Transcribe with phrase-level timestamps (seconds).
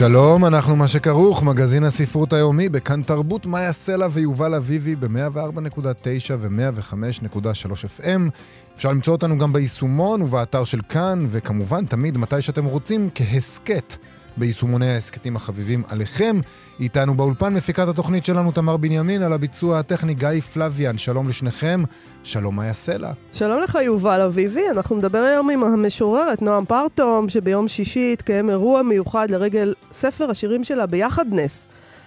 [0.00, 8.00] שלום, אנחנו מה שכרוך, מגזין הספרות היומי, בכאן תרבות, מאיה סלע ויובל אביבי ב-104.9 ו-105.3
[8.00, 8.20] FM.
[8.74, 13.96] אפשר למצוא אותנו גם ביישומון ובאתר של כאן, וכמובן, תמיד, מתי שאתם רוצים, כהסכת.
[14.40, 16.40] ביישומוני ההסכתים החביבים עליכם.
[16.80, 20.98] איתנו באולפן מפיקת התוכנית שלנו תמר בנימין, על הביצוע הטכני גיא פלוויאן.
[20.98, 21.82] שלום לשניכם,
[22.22, 23.12] שלום מאיה סלע.
[23.32, 28.82] שלום לך יובל אביבי, אנחנו נדבר היום עם המשוררת נועם פרטום, שביום שישי התקיים אירוע
[28.82, 31.66] מיוחד לרגל ספר השירים שלה ביחד נס.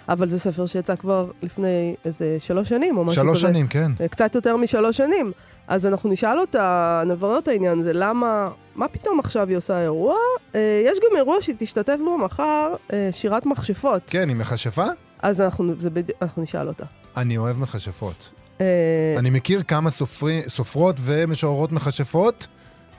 [0.09, 3.39] אבל זה ספר שיצא כבר לפני איזה שלוש שנים או משהו שלוש כזה.
[3.39, 4.07] שלוש שנים, כן.
[4.07, 5.31] קצת יותר משלוש שנים.
[5.67, 10.15] אז אנחנו נשאל אותה, נברר את העניין הזה, למה, מה פתאום עכשיו היא עושה אירוע?
[10.55, 14.01] אה, יש גם אירוע שהיא תשתתף בו מחר, אה, שירת מכשפות.
[14.07, 14.85] כן, היא מכשפה?
[15.21, 16.03] אז אנחנו, זה בד...
[16.21, 16.85] אנחנו נשאל אותה.
[17.17, 18.31] אני אוהב מכשפות.
[18.61, 18.65] אה,
[19.17, 22.47] אני מכיר כמה סופרי, סופרות ומשוררות מכשפות.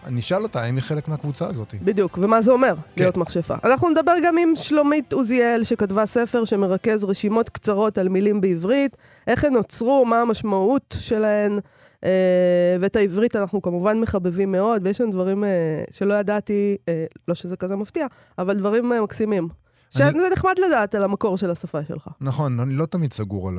[0.04, 1.74] אני אשאל אותה האם היא חלק מהקבוצה הזאת.
[1.82, 3.02] בדיוק, ומה זה אומר כן.
[3.02, 3.54] להיות מכשפה.
[3.64, 9.44] אנחנו נדבר גם עם שלומית עוזיאל, שכתבה ספר שמרכז רשימות קצרות על מילים בעברית, איך
[9.44, 11.58] הן נוצרו, מה המשמעות שלהן,
[12.04, 15.48] אה, ואת העברית אנחנו כמובן מחבבים מאוד, ויש שם דברים אה,
[15.90, 18.06] שלא ידעתי, אה, לא שזה כזה מפתיע,
[18.38, 19.63] אבל דברים אה, מקסימים.
[19.98, 22.08] שזה נחמד לדעת על המקור של השפה שלך.
[22.20, 23.58] נכון, אני לא תמיד סגור על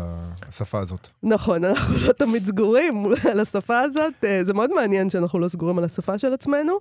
[0.50, 1.10] השפה הזאת.
[1.24, 4.14] נכון, אנחנו לא תמיד סגורים על השפה הזאת.
[4.24, 6.74] אה, זה מאוד מעניין שאנחנו לא סגורים על השפה של עצמנו.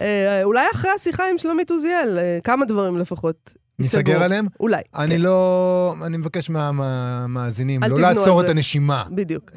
[0.00, 3.54] אה, אולי אחרי השיחה עם שלומית עוזיאל, אה, כמה דברים לפחות.
[3.78, 4.22] ניסגר.
[4.22, 4.46] עליהם?
[4.60, 4.82] אולי.
[4.96, 5.94] אני כן, לא...
[6.06, 8.48] אני מבקש מהמאזינים אל לא לעצור את.
[8.48, 9.04] הנשימה.
[9.10, 9.50] בדיוק.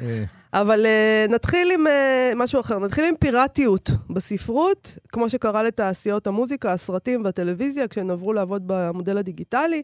[0.54, 1.90] אבל uh, נתחיל עם uh,
[2.36, 8.62] משהו אחר, נתחיל עם פיראטיות בספרות, כמו שקרה לתעשיות המוזיקה, הסרטים והטלוויזיה, כשהן עברו לעבוד
[8.66, 9.82] במודל הדיגיטלי.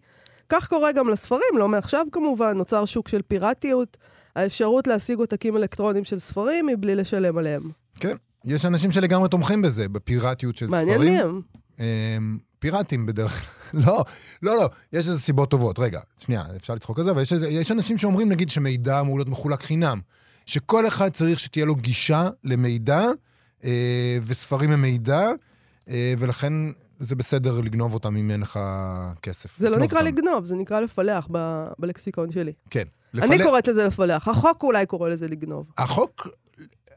[0.48, 3.96] כך קורה גם לספרים, לא מעכשיו כמובן, נוצר שוק של פיראטיות,
[4.36, 7.62] האפשרות להשיג עותקים אלקטרוניים של ספרים מבלי לשלם עליהם.
[8.00, 11.12] כן, יש אנשים שלגמרי תומכים בזה, בפיראטיות של מעניין ספרים.
[11.12, 11.40] מי הם.
[11.78, 13.80] הם פיראטים בדרך כלל.
[13.86, 14.04] לא,
[14.42, 15.78] לא, לא, יש איזה סיבות טובות.
[15.78, 19.18] רגע, שנייה, אפשר לצחוק על זה, אבל יש, איזה, יש אנשים שאומרים, נגיד, שמידע אמור
[19.18, 20.00] להיות מחולק חינם.
[20.48, 23.02] שכל אחד צריך שתהיה לו גישה למידע,
[23.64, 25.28] אה, וספרים הם מידע,
[25.88, 26.52] אה, ולכן
[26.98, 28.58] זה בסדר לגנוב אותם אם אין לך
[29.22, 29.58] כסף.
[29.58, 30.08] זה לא נקרא אותם.
[30.08, 32.52] לגנוב, זה נקרא לפלח ב- בלקסיקון שלי.
[32.70, 32.82] כן.
[33.14, 35.70] אני לפלח- קוראת לזה לפלח, החוק אולי קורא לזה לגנוב.
[35.78, 36.26] החוק,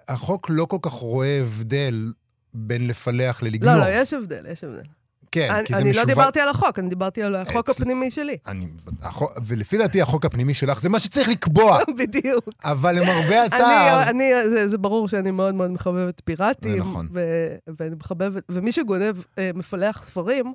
[0.07, 2.13] החוק לא כל כך רואה הבדל
[2.53, 3.73] בין לפלח ללגנוב.
[3.75, 4.83] לא, לא, יש הבדל, יש הבדל.
[5.31, 6.05] כן, אני, כי זה אני לא משווק...
[6.07, 8.37] דיברתי על החוק, אני דיברתי על החוק אצל- הפנימי שלי.
[8.47, 8.67] אני,
[9.01, 12.49] החוק, ולפי דעתי החוק הפנימי שלך זה מה שצריך לקבוע, בדיוק.
[12.63, 14.03] אבל למרבה הצער...
[14.03, 14.09] אני,
[14.41, 16.79] אני, זה, זה ברור שאני מאוד מאוד מחבבת פיראטים.
[16.79, 17.07] נכון.
[17.13, 17.47] ו,
[17.79, 20.53] ואני מחבבת, ומי שגונב, אה, מפלח ספרים,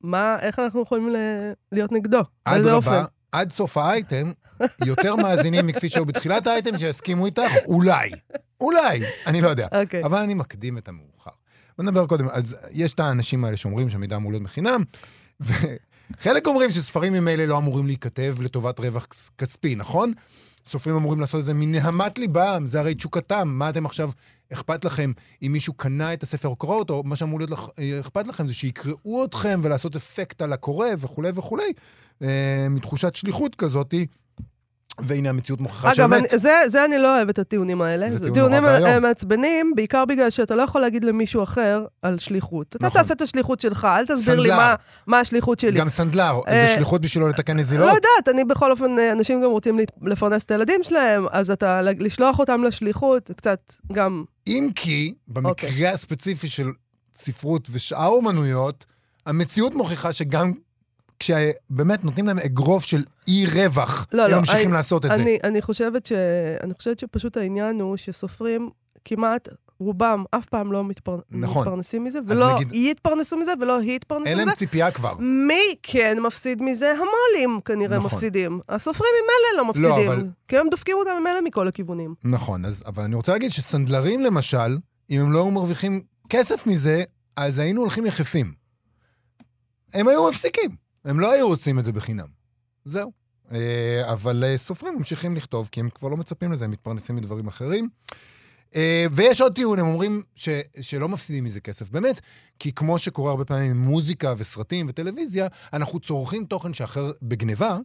[0.00, 1.16] מה, איך אנחנו יכולים ל,
[1.72, 2.20] להיות נגדו?
[2.44, 3.04] אדרבה?
[3.32, 4.32] עד סוף האייטם,
[4.84, 8.10] יותר מאזינים מכפי שהיו בתחילת האייטם שיסכימו איתך, אולי.
[8.60, 9.66] אולי, אני לא יודע.
[9.82, 10.04] אוקיי.
[10.04, 11.30] אבל אני מקדים את המאוחר.
[11.82, 14.82] בוא נדבר קודם, אז יש את האנשים האלה שאומרים שהמידע אמור להיות בחינם,
[15.40, 20.12] וחלק אומרים שספרים ממילא לא אמורים להיכתב לטובת רווח כס- כספי, נכון?
[20.64, 23.48] סופרים אמורים לעשות את זה מנהמת ליבם, זה הרי תשוקתם.
[23.48, 24.10] מה אתם עכשיו,
[24.52, 28.00] אכפת לכם אם מישהו קנה את הספר או קרא אותו, מה שאמור להיות לך, אה,
[28.00, 31.72] אכפת לכם זה שיקראו אתכם ולעשות אפקט על הקורא וכולי וכולי,
[32.22, 34.06] אה, מתחושת שליחות כזאתי.
[35.00, 36.32] והנה המציאות מוכיחה אגב, שבאמת.
[36.32, 38.10] אני, זה, זה אני לא אוהבת הטיעונים האלה.
[38.10, 38.86] זה זה טיעון טיעונים נורא ואיום.
[38.86, 42.76] אה, מעצבנים, בעיקר בגלל שאתה לא יכול להגיד למישהו אחר על שליחות.
[42.76, 43.02] אתה נכון.
[43.02, 44.56] תעשה את השליחות שלך, אל תסביר לי סנדלר.
[44.56, 44.74] מה,
[45.06, 45.80] מה השליחות שלי.
[45.80, 47.88] גם סנדלר, זה אה, שליחות בשבילו לתקן לא נזילות?
[47.88, 52.38] יודעת, אני בכל אופן, אה, אנשים גם רוצים לפרנס את הילדים שלהם, אז אתה, לשלוח
[52.38, 54.24] אותם לשליחות, קצת גם...
[54.46, 55.88] אם כי, במקרה אוקיי.
[55.88, 56.68] הספציפי של
[57.16, 58.84] ספרות ושאר אומנויות,
[59.26, 60.52] המציאות מוכיחה שגם
[61.22, 65.22] כשבאמת נותנים להם אגרוף של אי רווח, לא, הם לא, ממשיכים אני- לעשות את זה.
[65.22, 66.12] אני, אני, חושבת ש...
[66.62, 68.68] אני חושבת שפשוט העניין הוא שסופרים
[69.04, 69.48] כמעט,
[69.78, 71.18] רובם אף פעם לא מתפר...
[71.30, 71.62] נכון.
[71.62, 74.46] מתפרנסים מזה, ולא נגיד- יתפרנסו מזה, ולא יתפרנסו אין מזה.
[74.46, 75.14] להם ציפייה כבר.
[75.18, 76.92] מי כן מפסיד מזה?
[76.92, 78.06] המו"לים כנראה נכון.
[78.10, 78.60] מפסידים.
[78.68, 80.10] הסופרים ממילא לא מפסידים.
[80.12, 82.14] אבל- כי הם דופקים אותם ממילא מכל הכיוונים.
[82.24, 84.78] נכון, אז, אבל אני רוצה להגיד שסנדלרים למשל,
[85.10, 87.04] אם הם לא היו מרוויחים כסף מזה,
[87.36, 88.52] אז היינו הולכים יחפים.
[89.94, 90.70] הם היו מפסיקים,
[91.04, 92.26] הם לא היו עושים את זה בחינם.
[92.84, 93.12] זהו.
[93.52, 97.46] אה, אבל אה, סופרים ממשיכים לכתוב, כי הם כבר לא מצפים לזה, הם מתפרנסים מדברים
[97.46, 97.88] אחרים.
[98.76, 100.48] אה, ויש עוד טיעון, הם אומרים ש,
[100.80, 101.90] שלא מפסידים מזה כסף.
[101.90, 102.20] באמת,
[102.58, 107.78] כי כמו שקורה הרבה פעמים עם מוזיקה וסרטים וטלוויזיה, אנחנו צורכים תוכן שאחר בגניבה,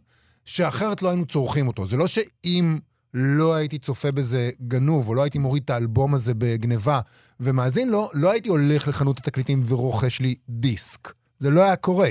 [0.44, 1.86] שאחרת לא היינו צורכים אותו.
[1.86, 2.78] זה לא שאם
[3.14, 7.00] לא הייתי צופה בזה גנוב, או לא הייתי מוריד את האלבום הזה בגניבה
[7.40, 11.12] ומאזין לו, לא הייתי הולך לחנות התקליטים ורוכש לי דיסק.
[11.38, 12.10] זה לא היה קורה.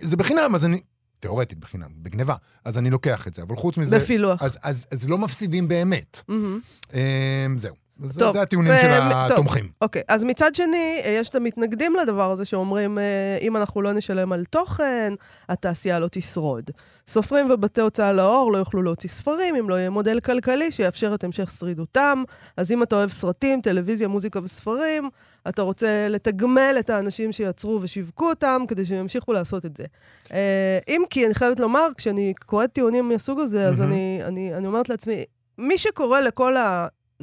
[0.00, 0.80] זה בחינם, אז אני...
[1.20, 2.34] תיאורטית בחינם, בגניבה.
[2.64, 3.42] אז אני לוקח את זה.
[3.42, 3.98] אבל חוץ מזה...
[3.98, 4.42] בפילוח.
[4.42, 6.20] אז, אז, אז לא מפסידים באמת.
[6.28, 6.60] מהמם.
[6.94, 7.74] אמ, זהו.
[8.04, 9.32] זה, טוב, זה הטיעונים ו- של טוב.
[9.32, 9.68] התומכים.
[9.82, 13.92] אוקיי, אז מצד שני, אה, יש את המתנגדים לדבר הזה שאומרים, אה, אם אנחנו לא
[13.92, 15.14] נשלם על תוכן,
[15.48, 16.70] התעשייה לא תשרוד.
[17.06, 21.24] סופרים ובתי הוצאה לאור לא יוכלו להוציא ספרים אם לא יהיה מודל כלכלי שיאפשר את
[21.24, 22.22] המשך שרידותם.
[22.56, 25.08] אז אם אתה אוהב סרטים, טלוויזיה, מוזיקה וספרים,
[25.48, 29.84] אתה רוצה לתגמל את האנשים שיצרו ושיווקו אותם כדי שהם ימשיכו לעשות את זה.
[30.32, 33.80] אה, אם כי, אני חייבת לומר, כשאני קוראת טיעונים מהסוג הזה, אז.
[33.80, 35.24] אני, אני, אני אומרת לעצמי,
[35.58, 36.56] מי שקורא לכל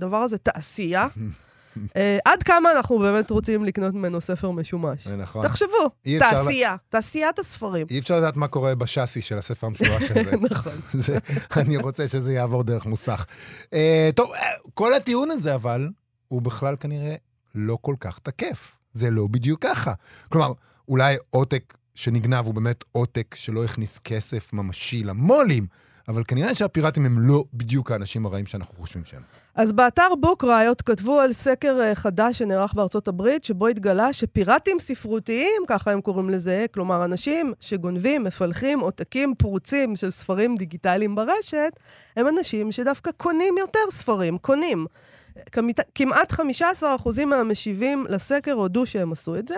[0.04, 1.08] הדבר הזה תעשייה,
[1.96, 5.08] אה, עד כמה אנחנו באמת רוצים לקנות ממנו ספר משומש?
[5.08, 5.48] זה נכון.
[5.48, 7.88] תחשבו, תעשייה, תעשיית הספרים.
[7.92, 10.32] אי אפשר לדעת מה קורה בשאסי של הספר המשולש הזה.
[10.52, 10.74] נכון.
[10.94, 11.18] זה,
[11.56, 13.26] אני רוצה שזה יעבור דרך מוסך.
[13.64, 13.70] Uh,
[14.16, 14.38] טוב, uh,
[14.74, 15.90] כל הטיעון הזה אבל,
[16.28, 17.16] הוא בכלל כנראה
[17.56, 18.78] לא כל כך תקף.
[18.94, 19.94] זה לא בדיוק ככה.
[20.30, 20.52] כלומר,
[20.88, 25.68] אולי עותק שנגנב הוא באמת עותק שלא הכניס כסף ממשי למו"לים,
[26.10, 29.22] אבל כנראה שהפיראטים הם לא בדיוק האנשים הרעים שאנחנו חושבים שהם.
[29.56, 34.80] אז באתר בוק ראיות כתבו על סקר אה, חדש שנערך בארצות הברית, שבו התגלה שפיראטים
[34.80, 41.80] ספרותיים, ככה הם קוראים לזה, כלומר אנשים שגונבים, מפלחים עותקים פרוצים של ספרים דיגיטליים ברשת,
[42.16, 44.86] הם אנשים שדווקא קונים יותר ספרים, קונים.
[45.96, 49.56] כמעט 15% מהמשיבים לסקר הודו שהם עשו את זה.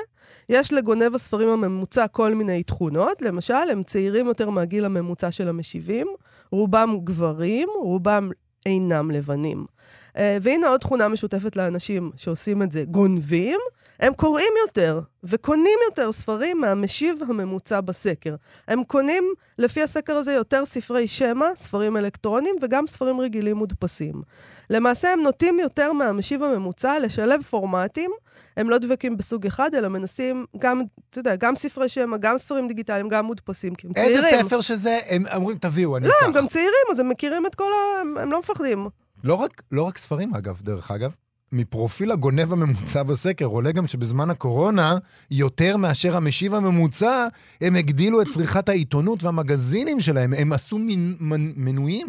[0.49, 6.07] יש לגונב הספרים הממוצע כל מיני תכונות, למשל, הם צעירים יותר מהגיל הממוצע של המשיבים,
[6.51, 8.29] רובם גברים, רובם
[8.65, 9.65] אינם לבנים.
[10.13, 13.59] Uh, והנה עוד תכונה משותפת לאנשים שעושים את זה, גונבים,
[14.01, 18.35] הם קוראים יותר וקונים יותר ספרים מהמשיב הממוצע בסקר.
[18.67, 19.23] הם קונים,
[19.57, 24.21] לפי הסקר הזה, יותר ספרי שמע, ספרים אלקטרונים וגם ספרים רגילים מודפסים.
[24.69, 28.11] למעשה הם נוטים יותר מהמשיב הממוצע לשלב פורמטים,
[28.57, 32.67] הם לא דבקים בסוג אחד, אלא מנסים גם, אתה יודע, גם ספרי שמע, גם ספרים
[32.67, 34.17] דיגיטליים, גם מודפסים, כי הם צעירים.
[34.17, 36.25] איזה ספר שזה, הם אומרים, תביאו, אני לא, אקח.
[36.25, 38.01] הם גם צעירים, אז הם מכירים את כל ה...
[38.01, 38.87] הם, הם לא מפחדים.
[39.23, 41.11] לא רק, לא רק ספרים, אגב, דרך אגב.
[41.53, 44.97] מפרופיל הגונב הממוצע בסקר עולה גם שבזמן הקורונה,
[45.31, 47.27] יותר מאשר המשיב הממוצע,
[47.61, 50.33] הם הגדילו את צריכת העיתונות והמגזינים שלהם.
[50.33, 52.07] הם עשו מנ, מנויים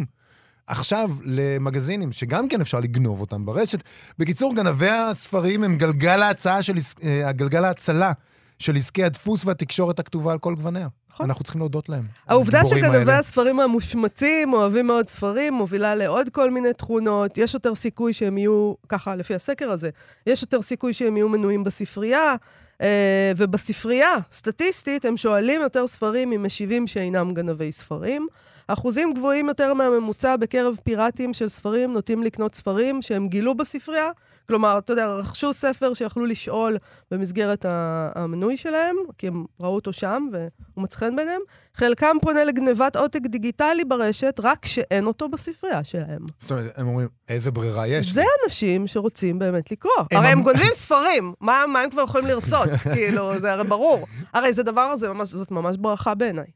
[0.66, 3.82] עכשיו למגזינים, שגם כן אפשר לגנוב אותם ברשת.
[4.18, 6.74] בקיצור, גנבי הספרים הם גלגל ההצעה של,
[7.04, 8.12] אה, הגלגל ההצלה
[8.58, 10.88] של עסקי הדפוס והתקשורת הכתובה על כל גווניה.
[11.12, 11.26] נכון.
[11.26, 12.06] אנחנו צריכים להודות להם.
[12.28, 13.12] העובדה שגנבי.
[13.12, 17.38] הספרים המושמצים אוהבים מאוד ספרים, מובילה לעוד כל מיני תכונות.
[17.38, 19.90] יש יותר סיכוי שהם יהיו, ככה לפי הסקר הזה,
[20.26, 22.34] יש יותר סיכוי שהם יהיו מנויים בספרייה,
[22.80, 28.26] אה, ובספרייה, סטטיסטית, הם שואלים יותר ספרים ממשיבים שאינם גנבי ספרים.
[28.68, 34.10] אחוזים גבוהים יותר מהממוצע בקרב פיראטים של ספרים נוטים לקנות ספרים שהם גילו בספרייה.
[34.48, 36.76] כלומר, אתה יודע, רכשו ספר שיכלו לשאול
[37.10, 41.40] במסגרת המנוי שלהם, כי הם ראו אותו שם והוא מצא חן בעיניהם.
[41.74, 46.26] חלקם פונה לגנבת עותק דיגיטלי ברשת, רק כשאין אותו בספרייה שלהם.
[46.38, 48.12] זאת אומרת, הם אומרים, איזה ברירה יש?
[48.12, 49.92] זה לי?" אנשים שרוצים באמת לקרוא.
[50.12, 52.68] הרי הם אמ- גונבים ספרים, מה, הם כבר יכולים לרצות?
[52.94, 54.06] כאילו, זה הרי ברור.
[54.32, 54.94] הרי זה דבר
[55.24, 56.46] זאת ממש ברכה בעיניי.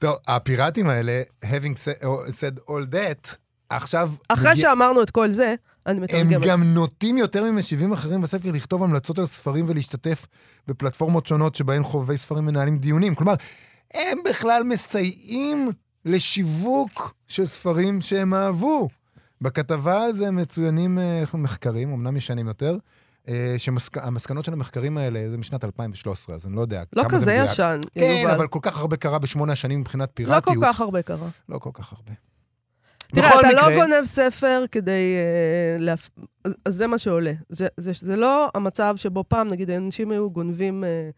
[0.00, 3.36] טוב, הפיראטים האלה, having said- all that,
[3.70, 4.10] עכשיו...
[4.28, 5.54] אחרי מגיע- שאמרנו את כל זה,
[5.86, 6.44] אני הם מתרגמת.
[6.46, 10.26] גם נוטים יותר ממשיבים אחרים בספר לכתוב המלצות על ספרים ולהשתתף
[10.68, 13.14] בפלטפורמות שונות שבהן חובבי ספרים מנהלים דיונים.
[13.14, 13.34] כלומר,
[13.94, 15.68] הם בכלל מסייעים
[16.04, 18.88] לשיווק של ספרים שהם אהבו.
[19.40, 22.76] בכתבה הזו מצוינים אה, מחקרים, אמנם ישנים יותר,
[23.58, 27.32] שהמסקנות של המחקרים האלה זה משנת 2013, אז אני לא יודע לא כמה זה כזה
[27.34, 27.50] מדויק.
[27.50, 28.34] ישן, כן, יובל.
[28.34, 30.56] אבל כל כך הרבה קרה בשמונה השנים מבחינת לא פיראטיות.
[30.56, 31.28] כל כך הרבה קרה.
[31.48, 32.12] לא כל כך הרבה.
[33.14, 34.90] תראה, אתה לא מקרה- גונב ספר כדי...
[35.16, 36.08] אה, להפ...
[36.44, 37.32] אז, אז זה מה שעולה.
[37.48, 40.84] זה, זה, זה לא המצב שבו פעם, נגיד, אנשים היו גונבים...
[40.84, 41.10] אה,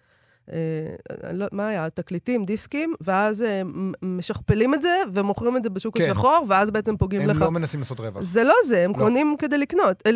[0.52, 1.90] אה, לא, מה היה?
[1.90, 3.62] תקליטים, דיסקים, ואז אה,
[4.02, 6.10] משכפלים את זה ומוכרים את זה בשוק כן.
[6.10, 7.40] השחור, ואז בעצם פוגעים הם לך.
[7.40, 8.22] לא מנסים לעשות רווח.
[8.22, 8.96] זה לא זה, הם לא.
[8.98, 10.12] קונים כדי לקנות, אה,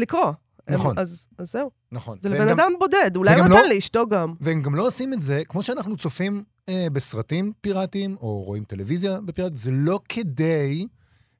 [0.68, 0.99] הם- נכון.
[0.99, 1.70] אז, אז זהו.
[1.92, 2.18] נכון.
[2.23, 4.35] זה לבן גם- אדם בודד, אולי הוא נותן לא- לאשתו גם.
[4.40, 9.20] והם גם לא עושים את זה, כמו שאנחנו צופים אה, בסרטים פיראטיים, או רואים טלוויזיה
[9.20, 10.87] בפיראטית, זה לא כדי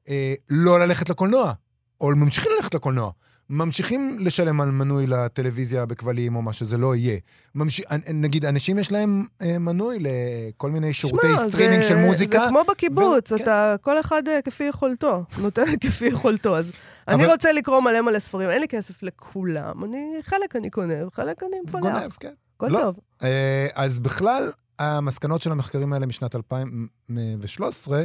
[0.09, 1.53] אה, לא ללכת לקולנוע,
[2.01, 3.11] או ממשיכים ללכת לקולנוע.
[3.49, 7.17] ממשיכים לשלם על מנוי לטלוויזיה בכבלים או מה שזה לא יהיה.
[7.55, 7.81] ממש...
[8.13, 12.39] נגיד, אנשים יש להם אה, מנוי לכל מיני שירותי שמע, סטרימינג זה- של מוזיקה.
[12.39, 13.43] זה כמו בקיבוץ, ו- כן.
[13.43, 16.57] אתה, כל אחד אה, כפי יכולתו, נותן כפי יכולתו.
[16.57, 16.71] אז
[17.07, 20.93] אני אבל- רוצה לקרוא מלא מלא ספרים, אין לי כסף לכולם, אני, חלק אני קונה,
[21.13, 21.81] חלק אני מפלח.
[21.81, 22.33] גונב, כן.
[22.55, 22.79] הכל לא.
[22.81, 22.95] טוב.
[23.23, 28.03] אה, אז בכלל, המסקנות של המחקרים האלה משנת 2013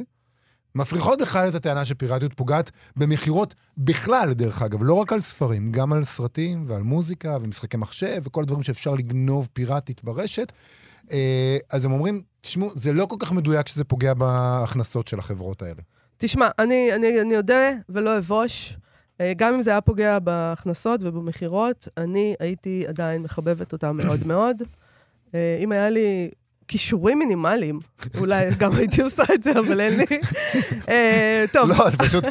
[0.75, 5.93] מפריכות בכלל את הטענה שפיראטיות פוגעת במכירות בכלל, דרך אגב, לא רק על ספרים, גם
[5.93, 10.53] על סרטים ועל מוזיקה ומשחקי מחשב וכל הדברים שאפשר לגנוב פיראטית ברשת.
[11.13, 15.63] אה, אז הם אומרים, תשמעו, זה לא כל כך מדויק שזה פוגע בהכנסות של החברות
[15.63, 15.83] האלה.
[16.17, 18.77] תשמע, אני, אני, אני אודה ולא אבוש.
[19.21, 24.63] אה, גם אם זה היה פוגע בהכנסות ובמכירות, אני הייתי עדיין מחבבת אותה מאוד מאוד.
[25.35, 26.31] אה, אם היה לי
[26.73, 27.79] כישורים מינימליים,
[28.19, 30.05] אולי גם הייתי עושה את זה, אבל אין לי.
[30.89, 31.69] אה, טוב.
[31.69, 32.25] לא, זה פשוט,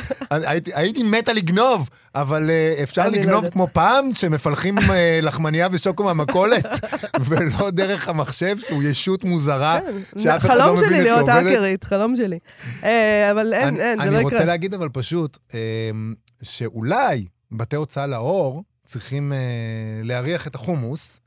[0.74, 3.50] הייתי, מתה לגנוב, אבל uh, אפשר אני לא לגנוב.
[3.50, 4.82] כמו פעם, שמפלחים uh,
[5.22, 6.66] לחמניה ושוקו מהמכולת,
[7.28, 9.80] ולא דרך המחשב, שהוא ישות מוזרה,
[10.18, 11.46] שאף אחד לא חלום מבין שלי איך היא להיות עובדת.
[11.46, 12.40] האקרית, חלום שלי.
[12.84, 14.32] אה, אבל אין, אני- אין, זה לא אני יקרה.
[14.32, 15.38] רוצה להגיד אבל פשוט,
[16.44, 19.38] שאולי בתי הוצאה לאור צריכים אה,
[20.04, 21.20] להריח את החומוס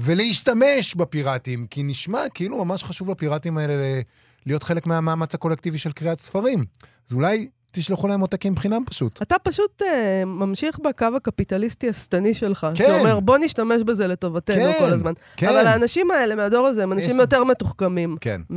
[0.00, 4.00] ולהשתמש בפיראטים, כי נשמע כאילו ממש חשוב לפיראטים האלה
[4.46, 6.64] להיות חלק מהמאמץ הקולקטיבי של קריאת ספרים.
[7.10, 9.22] אז אולי תשלחו להם עותקים חינם פשוט.
[9.22, 12.84] אתה פשוט אה, ממשיך בקו הקפיטליסטי השטני שלך, כן.
[12.86, 15.12] שאומר, בוא נשתמש בזה לטובתנו כן, כל הזמן.
[15.36, 15.48] כן.
[15.48, 18.40] אבל האנשים האלה מהדור הזה הם אנשים יש- יותר מתוחכמים כן.
[18.50, 18.54] מ-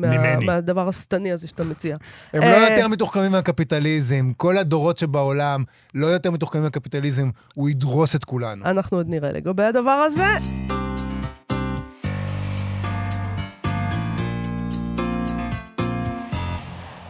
[0.00, 0.46] מה- ממני.
[0.46, 1.96] מהדבר השטני הזה שאתה מציע.
[2.32, 5.64] הם לא אה, יותר מתוחכמים מהקפיטליזם, כל הדורות שבעולם
[5.94, 8.64] לא יותר מתוחכמים מהקפיטליזם, הוא ידרוס את כולנו.
[8.64, 10.77] אנחנו עוד נראה לגבי הדבר הזה.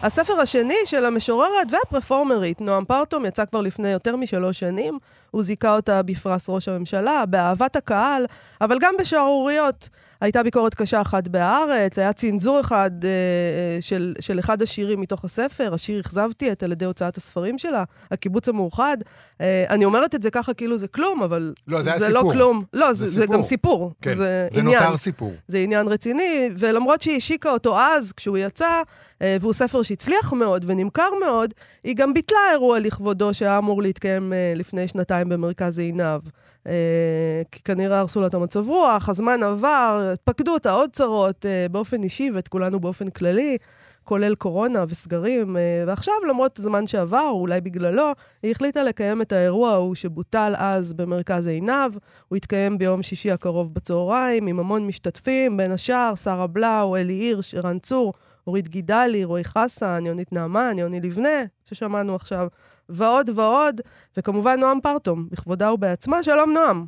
[0.03, 4.99] הספר השני של המשוררת והפרפורמרית, נועם פרטום, יצא כבר לפני יותר משלוש שנים.
[5.31, 8.27] הוא זיכה אותה בפרס ראש הממשלה, באהבת הקהל,
[8.61, 9.89] אבל גם בשערוריות.
[10.21, 15.25] הייתה ביקורת קשה אחת בהארץ, היה צנזור אחד אה, אה, של, של אחד השירים מתוך
[15.25, 18.97] הספר, השיר "אכזבתי את" על ידי הוצאת הספרים שלה, הקיבוץ המאוחד.
[19.41, 22.29] אה, אני אומרת את זה ככה כאילו זה כלום, אבל לא, זה זה לא.
[22.33, 22.63] כלום.
[22.73, 23.35] לא, זה, זה זה, סיפור.
[23.37, 23.93] גם סיפור.
[24.03, 24.83] כן, זה, זה עניין.
[24.83, 25.33] נותר סיפור.
[25.49, 28.83] זה עניין רציני, ולמרות שהיא השיקה אותו אז, כשהוא יצא,
[29.21, 34.53] והוא ספר שהצליח מאוד ונמכר מאוד, היא גם ביטלה אירוע לכבודו שהיה אמור להתקיים אה,
[34.57, 36.21] לפני שנתיים במרכז עינב.
[36.67, 41.67] אה, כי כנראה הרסו לה את המצב רוח, הזמן עבר, פקדו אותה עוד צרות אה,
[41.71, 43.59] באופן אישי ואת כולנו באופן כללי.
[44.05, 49.33] כולל קורונה וסגרים, אה, ועכשיו, למרות הזמן שעבר, או אולי בגללו, היא החליטה לקיים את
[49.33, 51.93] האירוע ההוא שבוטל אז במרכז עינב.
[52.29, 57.55] הוא יתקיים ביום שישי הקרוב בצהריים, עם המון משתתפים, בין השאר, שרה בלאו, אלי הירש,
[57.55, 58.13] ערן צור,
[58.49, 62.47] אורית גידלי, רועי חסן, יונית נעמן, יוני לבנה, ששמענו עכשיו,
[62.89, 63.81] ועוד ועוד,
[64.17, 66.23] וכמובן נועם פרטום, בכבודה ובעצמה.
[66.23, 66.85] שלום, נועם.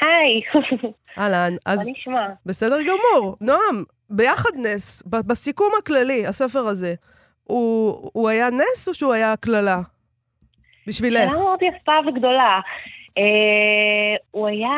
[0.00, 0.62] היי,
[1.18, 2.26] אהלן, מה אז נשמע?
[2.46, 3.36] בסדר גמור.
[3.40, 6.94] נועם, ביחד נס, בסיכום הכללי, הספר הזה,
[7.44, 9.78] הוא, הוא היה נס או שהוא היה קללה?
[10.86, 11.30] בשבילך.
[11.30, 12.60] שאלה מאוד יפה וגדולה.
[13.18, 14.76] אה, הוא היה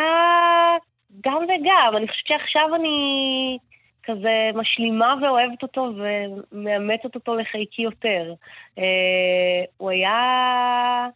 [1.27, 1.97] גם וגם.
[1.97, 2.99] אני חושבת שעכשיו אני
[4.11, 5.93] כזה משלימה ואוהבת אותו
[6.53, 8.35] ומאמצת אותו לחיקי יותר.
[8.79, 11.09] אה, הוא היה...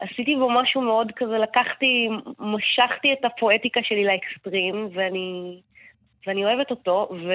[0.00, 2.08] עשיתי בו משהו מאוד כזה, לקחתי,
[2.38, 5.60] משכתי את הפואטיקה שלי לאקסטרים, ואני,
[6.26, 7.32] ואני אוהבת אותו, ו...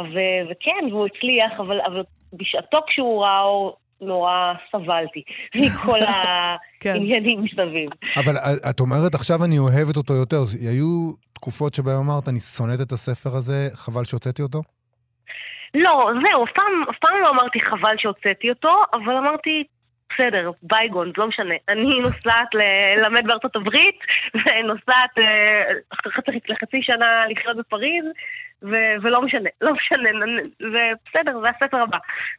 [0.00, 0.18] ו...
[0.50, 2.02] וכן, והוא הצליח, אבל, אבל
[2.32, 5.22] בשעתו כשהוא ראה אור, נורא סבלתי
[5.60, 6.00] מכל
[6.80, 6.90] כן.
[6.90, 7.90] העניינים מסביב.
[8.16, 10.42] אבל אה, את אומרת, עכשיו אני אוהבת אותו יותר.
[10.70, 14.60] היו תקופות שבהן אמרת, אני שונאת את הספר הזה, חבל שהוצאתי אותו?
[15.74, 19.64] לא, זהו, אף פעם, אף פעם לא אמרתי חבל שהוצאתי אותו, אבל אמרתי,
[20.10, 21.54] בסדר, בייגון, לא משנה.
[21.68, 23.98] אני נוסעת ללמד בארצות הברית,
[24.34, 25.64] ונוסעת אה,
[26.16, 28.04] חצי, לחצי שנה לחיות בפריז,
[28.62, 30.10] ו- ולא משנה, לא משנה,
[30.60, 31.98] ובסדר, זה הספר הבא.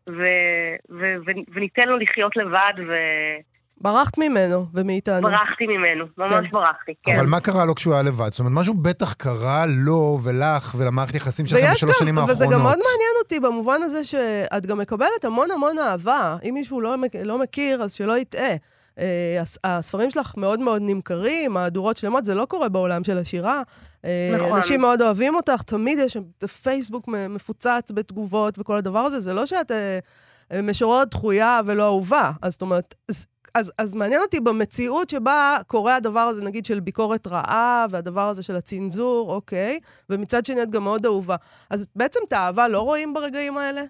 [0.10, 2.74] ו- ו- ו- וניתן לו לחיות לבד,
[3.82, 5.28] ברחת ממנו ומאיתנו.
[5.28, 6.52] וברחתי ממנו, ממש כן.
[6.52, 7.16] ברחתי, כן.
[7.16, 8.32] אבל מה קרה לו כשהוא היה לבד?
[8.32, 12.36] זאת אומרת, משהו בטח קרה לו ולך ולמערכת יחסים שלכם בשלוש שנים האחרונות.
[12.36, 16.38] וזה גם מאוד מעניין אותי במובן הזה שאת גם מקבלת המון המון אהבה.
[16.50, 18.56] אם מישהו לא, לא מכיר, אז שלא יטעה.
[19.00, 23.62] אה, הס- הספרים שלך מאוד מאוד נמכרים, מהדורות שלמות, זה לא קורה בעולם של השירה.
[24.06, 24.56] אה, נכון.
[24.58, 26.18] אנשים מאוד אוהבים אותך, תמיד יש
[26.64, 29.20] פייסבוק מפוצץ בתגובות וכל הדבר הזה.
[29.20, 30.00] זה לא שאת אה,
[30.64, 32.32] משוררת דחויה ולא אהובה.
[32.42, 32.96] אז זאת אומרת,
[33.56, 38.44] אז, אז, מעניין אותי במציאות שבה קורה הדבר הזה, נגיד, של ביקורת רעה, והדבר הזה
[38.44, 39.80] של הצנזור, אוקיי,
[40.10, 41.36] ומצד שני את גם מאוד אהובה.
[41.72, 43.82] אז בעצם את האהבה לא רואים ברגעים האלה?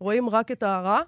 [0.00, 1.00] רואים רק את הרע?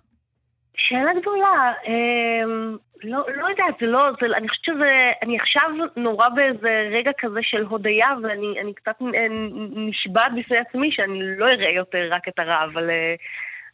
[0.77, 6.29] שאלה גדולה, אמ, לא, לא יודעת, זה לא, זה, אני חושבת שזה, אני עכשיו נורא
[6.29, 9.27] באיזה רגע כזה של הודיה, ואני אני קצת אה,
[9.77, 13.15] נשבעת בפני עצמי שאני לא אראה יותר רק את הרע, אבל, אה,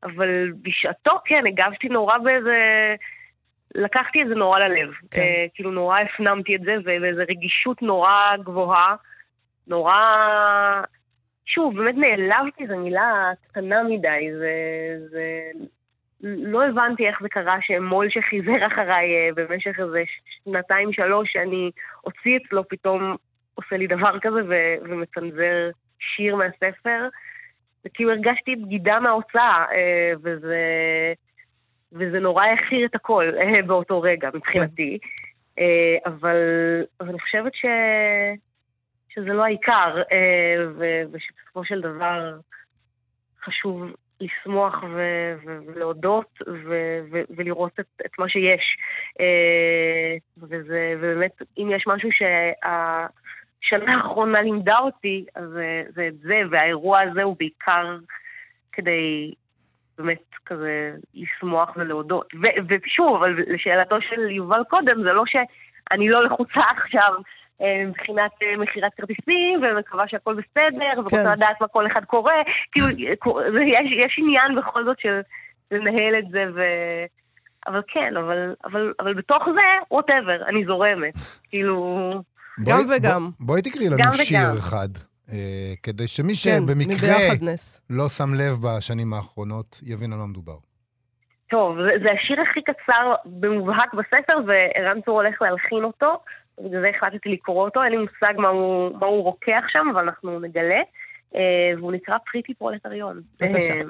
[0.03, 2.95] אבל בשעתו, כן, הגבתי נורא באיזה,
[3.75, 4.91] לקחתי את זה נורא ללב.
[5.11, 5.21] כן.
[5.21, 8.95] אה, כאילו נורא הפנמתי את זה, ובאיזו רגישות נורא גבוהה,
[9.67, 9.95] נורא...
[11.47, 14.53] שוב, באמת נעלבתי, זו מילה קטנה מדי, זה...
[15.11, 15.50] זה...
[16.23, 20.03] לא הבנתי איך זה קרה שמו"ל שחיזר אחריי אה, במשך איזה
[20.45, 21.71] שנתיים, שלוש, שאני
[22.05, 23.17] אוציא אצלו, פתאום
[23.55, 27.09] עושה לי דבר כזה ו- ומצנזר שיר מהספר.
[27.85, 30.59] וכאילו הרגשתי בגידה מההוצאה, אה, וזה,
[31.92, 34.99] וזה נורא הכיר את הכל אה, באותו רגע מבחינתי.
[35.59, 36.37] אה, אבל,
[37.00, 37.64] אבל אני חושבת ש,
[39.09, 40.02] שזה לא העיקר,
[40.78, 42.38] ו, ושבסופו של דבר
[43.44, 43.82] חשוב
[44.20, 48.76] לשמוח ו- ו- ולהודות ו- ו- ולראות את, את מה שיש.
[50.38, 52.50] וזה, ובאמת, אם יש משהו שה...
[52.62, 55.50] השנה האחרונה לימדה אותי, אז
[55.94, 57.97] זה את זה, והאירוע הזה הוא בעיקר
[58.73, 59.35] כדי
[60.02, 62.35] באמת כזה לשמוח ולהודות.
[62.35, 67.14] ו- ושוב, אבל לשאלתו של יובל קודם, זה לא שאני לא לחוצה עכשיו
[67.62, 71.33] אה, מבחינת אה, מכירת כרטיסים, ומקווה שהכל בסדר, ורוצה כן.
[71.33, 72.33] לדעת מה כל אחד קורא.
[72.73, 75.21] כאילו, יש, יש עניין בכל זאת של
[75.71, 76.61] לנהל את זה, ו...
[77.66, 81.14] אבל כן, אבל, אבל, אבל בתוך זה, ווטאבר, אני זורמת.
[81.49, 82.11] כאילו...
[82.64, 83.30] גם וגם.
[83.38, 84.57] בוא, בואי תקראי לנו שיר וגם.
[84.59, 84.88] אחד,
[85.83, 87.17] כדי שמי כן, שבמקרה
[87.91, 90.57] לא שם לב בשנים האחרונות, יבין על מה מדובר.
[91.51, 96.21] טוב, זה, זה השיר הכי קצר במובהק בספר, וערן צור הולך להלחין אותו,
[96.65, 100.03] בגלל זה החלטתי לקרוא אותו, אין לי מושג מה הוא, מה הוא רוקח שם, אבל
[100.03, 100.81] אנחנו נגלה.
[101.35, 103.21] אה, והוא נקרא פריטי פרולטריון.
[103.41, 103.75] בבקשה.
[103.75, 103.81] אה,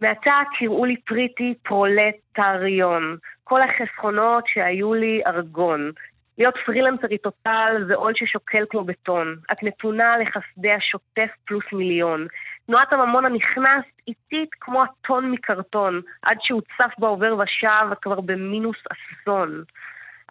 [0.00, 5.90] מעתה קראו לי פריטי פרולטריון, כל החסכונות שהיו לי ארגון.
[6.38, 9.36] להיות פרילנסרית טוטל זה עול ששוקל כמו בטון.
[9.52, 12.26] את נתונה לחסדי השוטף פלוס מיליון.
[12.66, 19.62] תנועת הממון הנכנס איטית כמו הטון מקרטון, עד שהוא צף בעובר ושב כבר במינוס אסון.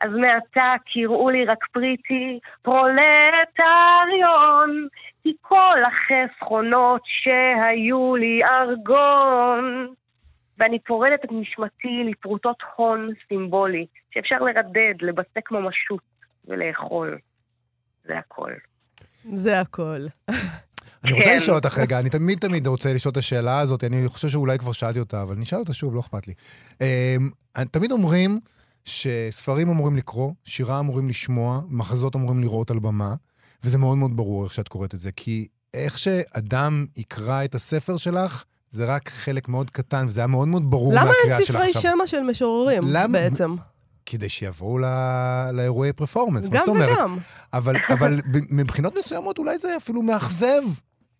[0.01, 3.07] אז מעתה קראו לי רק פריטי פרולטריון,
[5.23, 9.93] כי כל החסכונות שהיו לי ארגון.
[10.59, 16.01] ואני פורדת את נשמתי לפרוטות הון סימבולי, שאפשר לרדד, לבצק ממשות
[16.45, 17.17] ולאכול.
[18.07, 18.51] זה הכל.
[19.23, 20.05] זה הכל.
[21.03, 21.37] אני רוצה כן.
[21.37, 24.71] לשאול אותך רגע, אני תמיד תמיד רוצה לשאול את השאלה הזאת, אני חושב שאולי כבר
[24.71, 26.33] שאלתי אותה, אבל אני אשאל אותה שוב, לא אכפת לי.
[26.81, 27.29] אמ,
[27.71, 28.39] תמיד אומרים
[28.85, 33.15] שספרים אמורים לקרוא, שירה אמורים לשמוע, מחזות אמורים לראות על במה,
[33.63, 37.97] וזה מאוד מאוד ברור איך שאת קוראת את זה, כי איך שאדם יקרא את הספר
[37.97, 38.43] שלך,
[38.75, 41.55] זה רק חלק מאוד קטן, וזה היה מאוד מאוד ברור מהקריאה שלך עכשיו.
[41.55, 43.07] למה אין ספרי שמע של משוררים למה?
[43.07, 43.55] בעצם?
[44.05, 44.87] כדי שיבואו לא...
[45.53, 46.89] לאירועי פרפורמנס, מה זאת אומרת?
[46.89, 47.17] גם וגם.
[47.53, 48.19] אבל, אבל
[48.51, 50.61] מבחינות מסוימות אולי זה אפילו מאכזב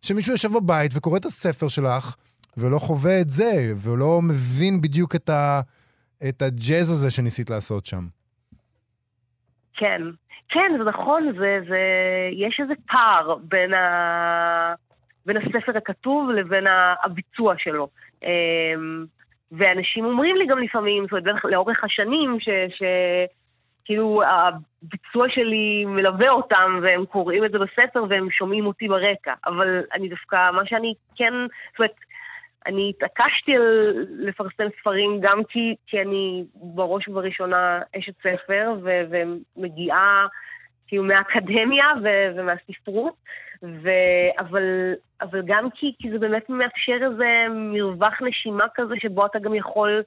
[0.01, 2.15] שמישהו יושב בבית וקורא את הספר שלך
[2.57, 5.61] ולא חווה את זה, ולא מבין בדיוק את, ה,
[6.29, 8.07] את הג'אז הזה שניסית לעשות שם.
[9.77, 10.01] כן,
[10.49, 11.79] כן, זה נכון, זה, זה,
[12.47, 14.73] יש איזה פער בין ה...
[15.25, 16.65] בין הספר הכתוב לבין
[17.03, 17.87] הביצוע שלו.
[18.23, 19.05] אמ,
[19.51, 22.49] ואנשים אומרים לי גם לפעמים, זאת אומרת, לאורך השנים, ש...
[22.49, 22.83] ש...
[23.85, 29.33] כאילו הביצוע שלי מלווה אותם והם קוראים את זה בספר והם שומעים אותי ברקע.
[29.45, 31.33] אבל אני דווקא, מה שאני כן,
[31.71, 31.95] זאת אומרת,
[32.67, 39.01] אני התעקשתי על לפרסם ספרים גם כי, כי אני בראש ובראשונה אשת ספר ו-
[39.57, 40.27] ומגיעה
[40.87, 43.13] כאילו מהאקדמיה ו- ומהספרות,
[43.63, 43.89] ו...
[44.39, 49.53] אבל, אבל גם כי, כי זה באמת מאפשר איזה מרווח נשימה כזה שבו אתה גם
[49.53, 50.03] יכול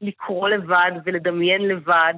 [0.00, 2.14] לקרוא לבד ולדמיין לבד,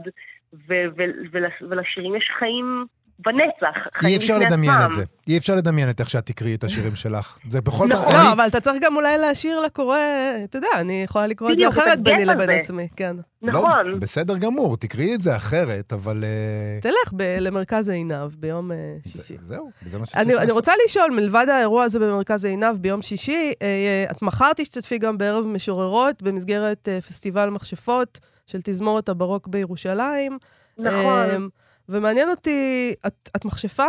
[0.55, 2.87] ו- ו- ול- ולשירים יש חיים
[3.19, 5.05] בנצח, אי אפשר לדמיין את זה.
[5.29, 7.39] אי אפשר לדמיין את איך שאת תקראי את השירים שלך.
[7.49, 7.89] זה בכל פעם...
[7.89, 8.15] נכון.
[8.15, 9.99] לא, אבל אתה צריך גם אולי להשאיר לקורא,
[10.45, 13.17] אתה יודע, אני יכולה לקרוא את זה אחרת ביני לבין עצמי, כן.
[13.43, 13.87] נכון.
[13.87, 16.25] לא, בסדר גמור, תקראי את זה אחרת, אבל...
[16.25, 18.77] אה, תלך למרכז עינב ביום אה,
[19.07, 19.37] שישי.
[19.41, 20.43] זהו, זה מה שצריך לעשות.
[20.43, 25.19] אני רוצה לשאול, מלבד האירוע הזה במרכז עינב ביום שישי, אה, את מחר תשתתפי גם
[25.19, 30.39] בערב משוררות במסגרת פסטיבל מכשפות של תזמורת הברוק בירושלים.
[30.79, 31.49] נכון.
[31.89, 33.87] ומעניין אותי, את, את מכשפה?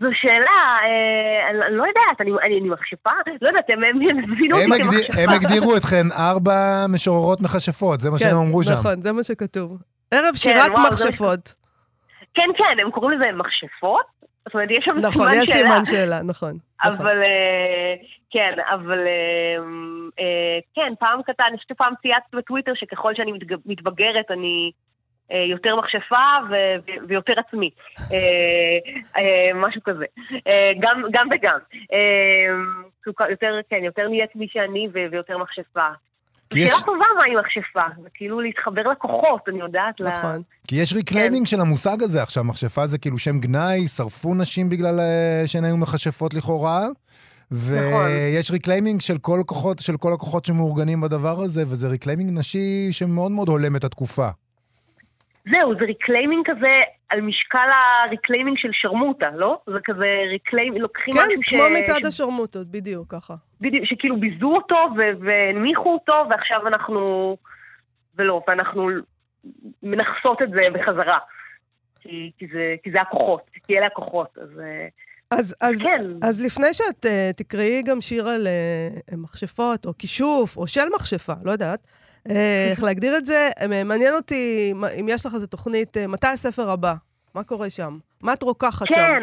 [0.00, 3.10] זו שאלה, אה, אני לא יודעת, אני, אני, אני מכשפה?
[3.42, 3.78] לא יודעת, הם
[4.32, 5.22] הבינו אותי כמכשפה.
[5.22, 8.72] הם הגדירו אתכן ארבע משוררות מכשפות, זה מה כן, שהם אמרו שם.
[8.72, 9.78] נכון, זה מה שכתוב.
[10.10, 11.54] ערב כן, שירת כן, מכשפות.
[12.34, 14.18] כן, כן, הם קוראים לזה מכשפות.
[14.44, 15.62] זאת אומרת, יש שם נכון, סימן שאלה.
[15.68, 16.58] נכון, יש סימן שאלה, נכון.
[16.84, 17.06] אבל, נכון.
[17.06, 17.94] אה,
[18.30, 19.56] כן, אבל, אה,
[20.20, 23.32] אה, כן, פעם קטן, אני חושבת שפעם צייצת בטוויטר שככל שאני
[23.66, 24.70] מתבגרת, אני...
[25.32, 28.16] אה, יותר מכשפה ו- ויותר עצמי, אה,
[29.16, 30.04] אה, משהו כזה,
[30.80, 31.58] גם, גם וגם.
[33.30, 35.86] יותר, כן, יותר נהיית מי שאני ויותר מכשפה.
[36.50, 40.00] כי יש- שאלה טובה מהי מכשפה, זה כאילו להתחבר לכוחות, אני יודעת.
[40.00, 40.42] נכון.
[40.68, 45.00] כי יש reclaiming של המושג הזה עכשיו, מכשפה זה כאילו שם גנאי, שרפו נשים בגלל
[45.46, 46.86] שהן היו מכשפות לכאורה.
[47.50, 53.32] ויש reclaiming של כל הכוחות, של כל הכוחות שמאורגנים בדבר הזה, וזה reclaiming נשי שמאוד
[53.32, 54.28] מאוד הולם את התקופה.
[55.52, 57.68] זהו, זה reclaiming כזה על משקל
[58.04, 59.60] ה reclaiming של שרמוטה, לא?
[59.66, 61.50] זה כזה reclaiming, לוקחים כן, משהו ש...
[61.50, 63.34] כמו מצעד ש- השרמוטות, בדיוק ככה.
[63.60, 64.76] בדיוק, שכאילו ביזו אותו
[65.20, 67.36] והנמיכו אותו, ועכשיו אנחנו...
[68.16, 68.88] ולא, ואנחנו
[69.82, 71.18] מנכסות את זה בחזרה.
[72.00, 74.88] כי, כי, זה, כי זה הכוחות, כי אלה הכוחות, אז, אה,
[75.30, 76.04] אז, אז, כן.
[76.22, 81.32] אז לפני שאת אה, תקראי גם שיר על אה, מכשפות, או כישוף, או של מכשפה,
[81.44, 81.86] לא יודעת,
[82.70, 86.70] איך להגדיר את זה, uh, מעניין אותי אם יש לך איזה תוכנית, uh, מתי הספר
[86.70, 86.94] הבא?
[87.34, 87.98] מה קורה שם?
[88.22, 88.94] מה את רוקחת שם?
[88.94, 89.22] כן,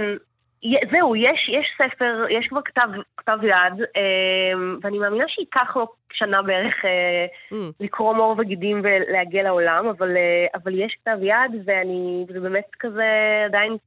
[0.96, 2.88] זהו, יש, יש ספר, יש כבר כתב,
[3.18, 7.56] כתב יד, אה, ואני מאמינה שייקח לו שנה בערך אה, Mm.
[7.80, 13.04] לקרוא מאור וגידים ולהגיע לעולם, אבל, אה, אבל יש כתב יד, ואני, זה באמת כזה
[13.46, 13.78] עדיין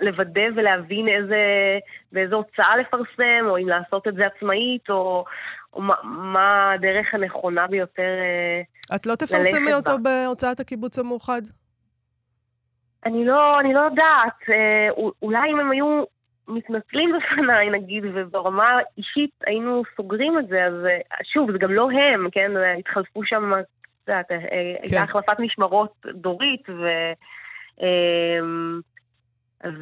[0.00, 1.38] לוודא ולהבין איזה,
[2.12, 5.24] באיזו הוצאה לפרסם, או אם לעשות את זה עצמאית, או
[5.76, 8.02] מה, מה הדרך הנכונה ביותר.
[8.02, 11.42] אה, את לא תפרסמי אותו בהוצאת הקיבוץ המאוחד?
[13.06, 14.88] אני לא, אני לא יודעת, אה,
[15.22, 16.04] אולי אם הם היו
[16.48, 21.88] מתנצלים בפניי, נגיד, וברמה האישית היינו סוגרים את זה, אז אה, שוב, זה גם לא
[21.90, 22.50] הם, כן?
[22.78, 24.38] התחלפו שם, את יודעת, אה,
[24.82, 26.88] הייתה החלפת משמרות דורית, ו...
[29.60, 29.72] אז,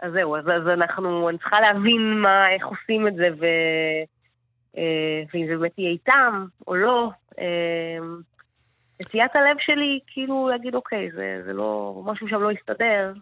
[0.00, 3.46] אז זהו, אז, אז אנחנו, אני צריכה להבין מה, איך עושים את זה, ו,
[4.74, 7.10] ואם זה באמת יהיה איתם או לא.
[7.38, 8.20] אמ,
[9.00, 13.12] נטיית הלב שלי, כאילו להגיד, אוקיי, זה, זה לא, משהו שם לא יסתדר,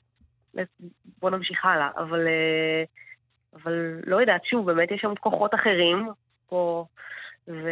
[1.21, 1.89] בוא נמשיך הלאה.
[1.97, 2.83] אבל, אה,
[3.55, 6.09] אבל לא יודעת, שוב, באמת יש שם כוחות אחרים
[6.49, 6.85] פה,
[7.49, 7.69] ו...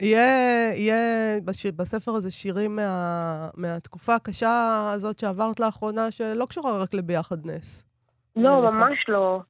[0.00, 1.66] יהיה, יהיה בש...
[1.66, 3.48] בספר הזה שירים מה...
[3.56, 7.84] מהתקופה הקשה הזאת שעברת לאחרונה, שלא קשורה רק לביחד נס.
[8.36, 8.60] לא.
[8.62, 9.40] ממש לא.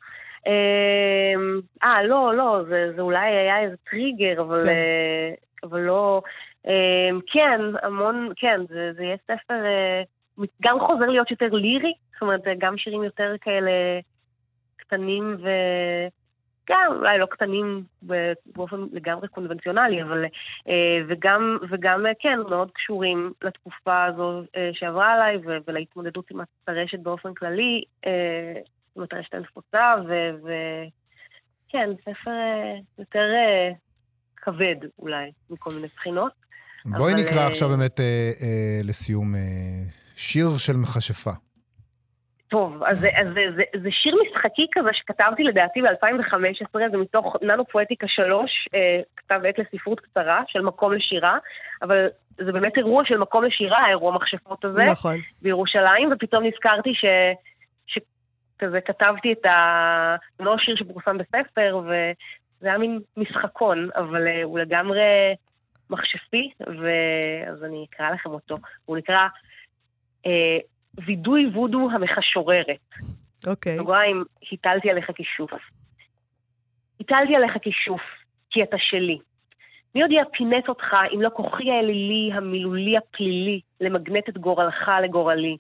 [0.46, 4.68] אמ, אה, לא, לא, זה, זה אולי היה איזה טריגר, אבל, כן.
[4.68, 5.30] אה,
[5.62, 6.22] אבל לא...
[6.66, 10.02] אמ, כן, המון, כן, זה, זה יהיה ספר אה,
[10.62, 13.70] גם חוזר להיות יותר לירי, זאת אומרת, גם שירים יותר כאלה
[14.76, 15.48] קטנים ו...
[16.70, 17.84] גם, אולי לא קטנים
[18.56, 20.24] באופן לגמרי קונבנציונלי, אבל...
[20.68, 26.98] אה, וגם, וגם, אה, כן, מאוד קשורים לתקופה הזו אה, שעברה עליי ולהתמודדות עם הטרשת
[26.98, 27.82] באופן כללי,
[28.98, 29.94] עם הטרשת הנפוצה,
[31.68, 33.70] וכן, ספר אה, יותר אה,
[34.36, 36.32] כבד אולי, מכל מיני בחינות.
[36.84, 38.04] בואי אבל, נקרא אה, עכשיו באמת אה,
[38.42, 39.40] אה, לסיום אה,
[40.16, 41.30] שיר של מכשפה.
[42.48, 47.36] טוב, אז, זה- אז זה, זה, זה שיר משחקי כזה שכתבתי לדעתי ב-2015, זה מתוך
[47.42, 51.38] ננו פואטיקה 3, אה, כתב עת לספרות קצרה של מקום לשירה,
[51.82, 52.06] אבל
[52.44, 55.16] זה באמת אירוע של מקום לשירה, האירוע מכשפות הזה, נכון.
[55.42, 57.04] בירושלים, ופתאום נזכרתי ש...
[58.58, 60.16] שכזה כתבתי את ה...
[60.40, 65.34] לא שיר שפורסם בספר, וזה היה מין משחקון, אבל אה, הוא לגמרי
[65.90, 68.54] מכשפי, ואז אני אקרא לכם אותו.
[68.84, 69.20] הוא נקרא
[70.26, 70.58] אה,
[71.06, 72.88] וידוי וודו המחשוררת.
[73.46, 73.78] אוקיי.
[73.78, 75.52] סוגריים, הטלתי עליך כישוף.
[77.00, 78.02] הטלתי עליך כישוף,
[78.50, 79.18] כי אתה שלי.
[79.94, 85.56] מי עוד יפינט אותך אם לא כוחי האלילי, המילולי הפלילי, למגנט את גורלך לגורלי?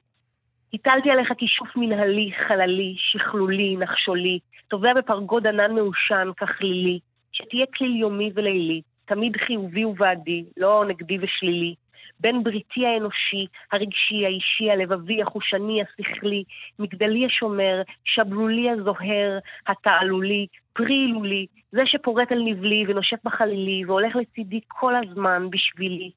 [0.74, 6.98] הטלתי עליך כישוף מנהלי, חללי, שכלולי, נחשולי, טובע בפרגוד ענן מעושן, ככלילי,
[7.32, 11.74] שתהיה כליל יומי ולילי, תמיד חיובי ובעדי, לא נגדי ושלילי.
[12.20, 16.44] בין בריתי האנושי, הרגשי, האישי, הלבבי, החושני, השכלי,
[16.78, 24.60] מגדלי השומר, שבלולי הזוהר, התעלולי, פרי הילולי, זה שפורט על נבלי ונושף בחלילי והולך לצידי
[24.68, 26.10] כל הזמן בשבילי.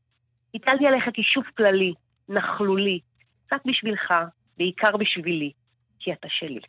[0.55, 1.93] הטלתי עליך כישוף כללי,
[2.29, 2.99] נכלולי,
[3.47, 4.13] קצת בשבילך,
[4.61, 5.51] בעיקר בשבילי,
[5.99, 6.59] כי אתה שלי.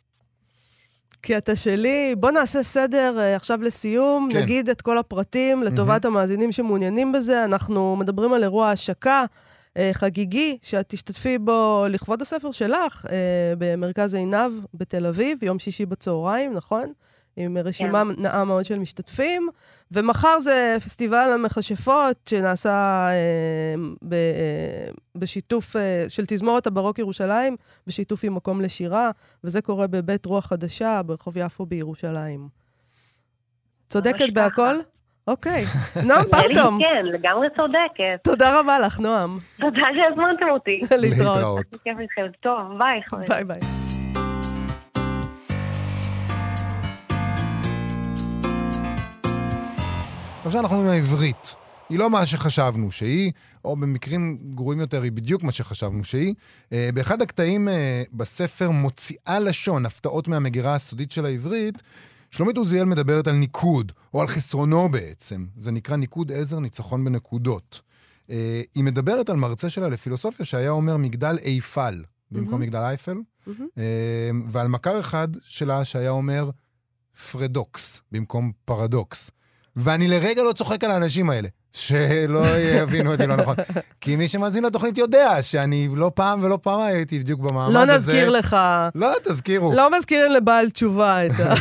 [1.23, 2.15] כי אתה שלי.
[2.17, 4.37] בוא נעשה סדר אה, עכשיו לסיום, כן.
[4.37, 7.45] נגיד את כל הפרטים לטובת המאזינים שמעוניינים בזה.
[7.45, 9.25] אנחנו מדברים על אירוע השקה
[9.77, 15.85] אה, חגיגי, שאת תשתתפי בו לכבוד הספר שלך, אה, במרכז עינב בתל אביב, יום שישי
[15.85, 16.93] בצהריים, נכון?
[17.37, 18.21] עם רשימה כן.
[18.21, 19.49] נאה מאוד של משתתפים.
[19.93, 27.55] ומחר זה פסטיבל המכשפות, שנעשה אה, ב, אה, בשיתוף אה, של תזמורת הברוק ירושלים,
[27.87, 29.11] בשיתוף עם מקום לשירה,
[29.43, 32.47] וזה קורה בבית רוח חדשה ברחוב יפו בירושלים.
[33.87, 34.79] צודקת בהכל?
[35.27, 35.63] אוקיי.
[36.05, 38.23] נועם לי פרטום, כן, לגמרי צודקת.
[38.23, 39.37] תודה רבה לך, נועם.
[39.59, 40.81] תודה שהזמנתם אותי.
[41.01, 41.65] להתראות.
[41.83, 42.25] כיף איתכם.
[42.41, 43.01] טוב, ביי.
[43.09, 43.47] חברים.
[43.47, 43.82] ביי
[50.43, 50.49] ביי.
[50.49, 51.55] עכשיו אנחנו עם העברית.
[51.89, 53.31] היא לא מה שחשבנו שהיא,
[53.65, 56.33] או במקרים גרועים יותר, היא בדיוק מה שחשבנו שהיא.
[56.73, 61.81] אה, באחד הקטעים אה, בספר מוציאה לשון, הפתעות מהמגירה הסודית של העברית,
[62.31, 65.45] שלומית עוזיאל מדברת על ניקוד, או על חסרונו בעצם.
[65.57, 67.81] זה נקרא ניקוד עזר ניצחון בנקודות.
[68.29, 73.17] אה, היא מדברת על מרצה שלה לפילוסופיה שהיה אומר מגדל איפל, במקום מגדל אייפל,
[73.77, 76.49] אה, ועל מכר אחד שלה שהיה אומר
[77.31, 79.31] פרדוקס, במקום פרדוקס.
[79.75, 83.55] ואני לרגע לא צוחק על האנשים האלה, שלא יבינו אותי לא נכון.
[84.01, 88.13] כי מי שמאזין לתוכנית יודע שאני לא פעם ולא פעמיים הייתי בדיוק במעמד לא הזה.
[88.13, 88.57] נזכיר לך,
[88.95, 89.73] לא, תזכירו.
[89.73, 91.53] לא מזכירים לבעל תשובה את ה...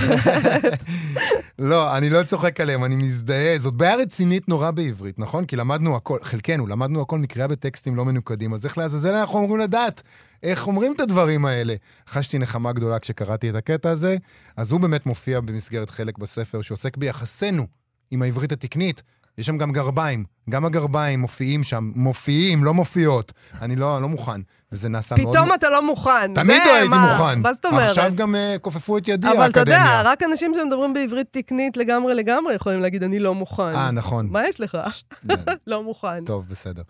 [1.59, 3.59] לא, אני לא צוחק עליהם, אני מזדהה.
[3.59, 5.45] זאת בעיה רצינית נורא בעברית, נכון?
[5.45, 9.61] כי למדנו הכל, חלקנו, למדנו הכל מקריאה בטקסטים לא מנוקדים, אז איך לעזאזל אנחנו אמורים
[9.61, 10.03] לדעת
[10.43, 11.75] איך אומרים את הדברים האלה?
[12.09, 14.17] חשתי נחמה גדולה כשקראתי את הקטע הזה,
[14.57, 17.67] אז הוא באמת מופיע במסגרת חלק בספר שעוסק ביחסנו
[18.13, 19.03] עם העברית התקנית.
[19.39, 23.33] יש שם גם גרביים, גם הגרביים מופיעים שם, מופיעים, לא מופיעות.
[23.63, 24.41] אני לא, לא מוכן,
[24.73, 25.29] וזה נעשה מאוד...
[25.37, 26.35] פתאום אתה לא מוכן.
[26.35, 27.41] תמיד זה לא הייתי מה- מוכן.
[27.41, 27.89] מה זאת אומרת?
[27.91, 30.03] עכשיו גם uh, כופפו את ידי אבל אתה יודע, האקדמיה.
[30.13, 33.63] רק אנשים שמדברים בעברית תקנית לגמרי לגמרי יכולים להגיד, אני לא מוכן.
[33.63, 34.27] אה, נכון.
[34.31, 34.79] מה יש לך?
[34.91, 35.05] ש-
[35.67, 36.25] לא מוכן.
[36.25, 36.83] טוב, בסדר.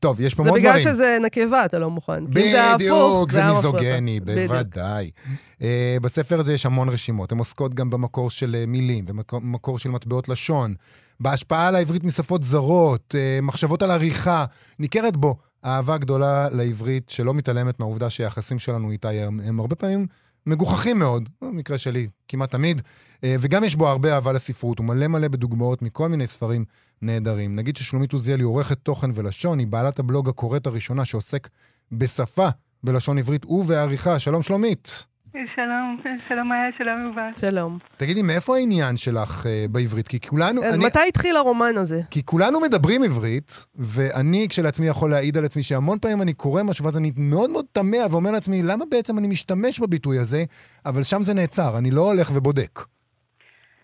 [0.00, 0.94] טוב, יש פה זה מאוד בגלל דברים.
[0.94, 2.24] שזה נקבה, אתה לא מוכן.
[2.24, 2.30] זה
[2.74, 3.46] בדיוק, זה לך.
[3.54, 4.20] מיזוגני.
[4.20, 5.10] בוודאי.
[5.58, 5.62] Uh,
[6.02, 10.28] בספר הזה יש המון רשימות, הן עוסקות גם במקור של uh, מילים ובמקור של מטבעות
[10.28, 10.74] לשון,
[11.20, 14.44] בהשפעה על העברית משפות זרות, uh, מחשבות על עריכה,
[14.78, 20.06] ניכרת בו אהבה גדולה לעברית שלא מתעלמת מהעובדה שהיחסים שלנו איתה הם, הם הרבה פעמים
[20.46, 25.06] מגוחכים מאוד, במקרה שלי, כמעט תמיד, uh, וגם יש בו הרבה אהבה לספרות, הוא מלא
[25.06, 26.64] מלא בדוגמאות מכל מיני ספרים
[27.02, 27.56] נהדרים.
[27.56, 31.48] נגיד ששלומית עוזיאל היא עורכת תוכן ולשון, היא בעלת הבלוג הקוראת הראשונה שעוסק
[31.92, 32.48] בשפה,
[32.84, 34.18] בלשון עברית ובעריכה.
[34.18, 35.06] שלום שלומית.
[35.54, 35.96] שלום,
[36.28, 37.30] שלום מאיה, שלום יובל.
[37.36, 37.78] שלום.
[37.96, 40.08] תגידי, מאיפה העניין שלך uh, בעברית?
[40.08, 42.00] כי כולנו, אז אני, מתי התחיל הרומן הזה?
[42.10, 46.84] כי כולנו מדברים עברית, ואני כשלעצמי יכול להעיד על עצמי שהמון פעמים אני קורא משהו
[46.84, 50.44] ואז אני מאוד מאוד תמה ואומר לעצמי, למה בעצם אני משתמש בביטוי הזה,
[50.86, 52.80] אבל שם זה נעצר, אני לא הולך ובודק.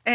[0.08, 0.12] אה,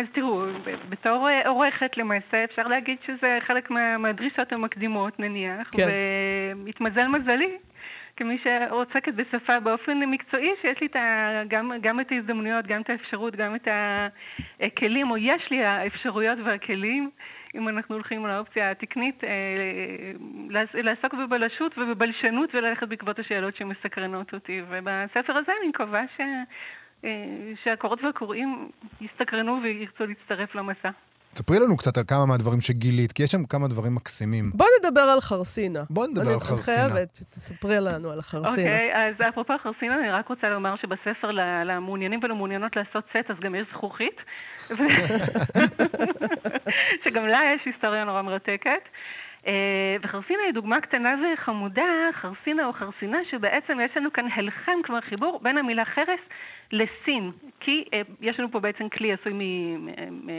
[0.00, 0.42] אז תראו,
[0.88, 5.88] בתור אה, עורכת למעשה אפשר להגיד שזה חלק מה- מהדרישות המקדימות נניח, כן.
[6.66, 7.56] והתמזל מזלי.
[8.18, 12.90] כמי שעוסקת בשפה באופן מקצועי, שיש לי את ה, גם, גם את ההזדמנויות, גם את
[12.90, 13.68] האפשרות, גם את
[14.60, 17.10] הכלים, או יש לי האפשרויות והכלים,
[17.54, 19.28] אם אנחנו הולכים לאופציה התקנית, אה,
[20.50, 24.62] לעס- לעסוק בבלשות ובבלשנות וללכת בעקבות השאלות שמסקרנות אותי.
[24.68, 26.20] ובספר הזה אני מקווה ש...
[27.04, 27.10] אה,
[27.64, 28.68] שהקוראות והקוראים
[29.00, 30.90] יסתקרנו וירצו להצטרף למסע.
[31.34, 34.50] ספרי לנו קצת על כמה מהדברים שגילית, כי יש שם כמה דברים מקסימים.
[34.54, 35.80] בוא נדבר על חרסינה.
[35.90, 36.84] בואי נדבר על חרסינה.
[36.84, 38.50] אני חייבת שתספרי לנו על החרסינה.
[38.50, 41.30] אוקיי, אז אפרופו החרסינה, אני רק רוצה לומר שבספר
[41.64, 44.16] למעוניינים ולמעוניינות לעשות סט, אז גם יש זכוכית.
[47.04, 48.82] שגם לה יש היסטוריה נורא מרתקת.
[49.48, 55.00] אה, וחרסינה היא דוגמה קטנה וחמודה, חרסינה או חרסינה, שבעצם יש לנו כאן הלחם, כלומר
[55.00, 56.20] חיבור בין המילה חרס
[56.72, 57.30] לסין.
[57.60, 59.32] כי אה, יש לנו פה בעצם כלי עשוי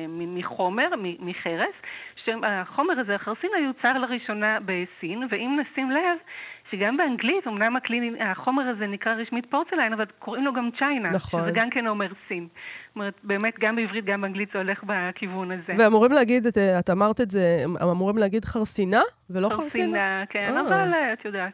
[0.07, 0.87] מחומר,
[1.19, 1.75] מחרס,
[2.15, 6.17] שהחומר הזה, החרסינה, יוצר לראשונה בסין, ואם נשים לב,
[6.71, 11.41] שגם באנגלית, אמנם הכלי, החומר הזה נקרא רשמית פורצליין, אבל קוראים לו גם צ'יינה, נכון.
[11.41, 12.47] שזה גם כן אומר סין.
[12.87, 15.73] זאת אומרת, באמת, גם בעברית, גם באנגלית זה הולך בכיוון הזה.
[15.77, 19.63] ואמורים להגיד, את- את אמרת את זה, הם אמורים להגיד חרסינה ולא חרסינה?
[19.63, 20.61] חרסינה, כן, אה.
[20.61, 21.53] אבל את יודעת.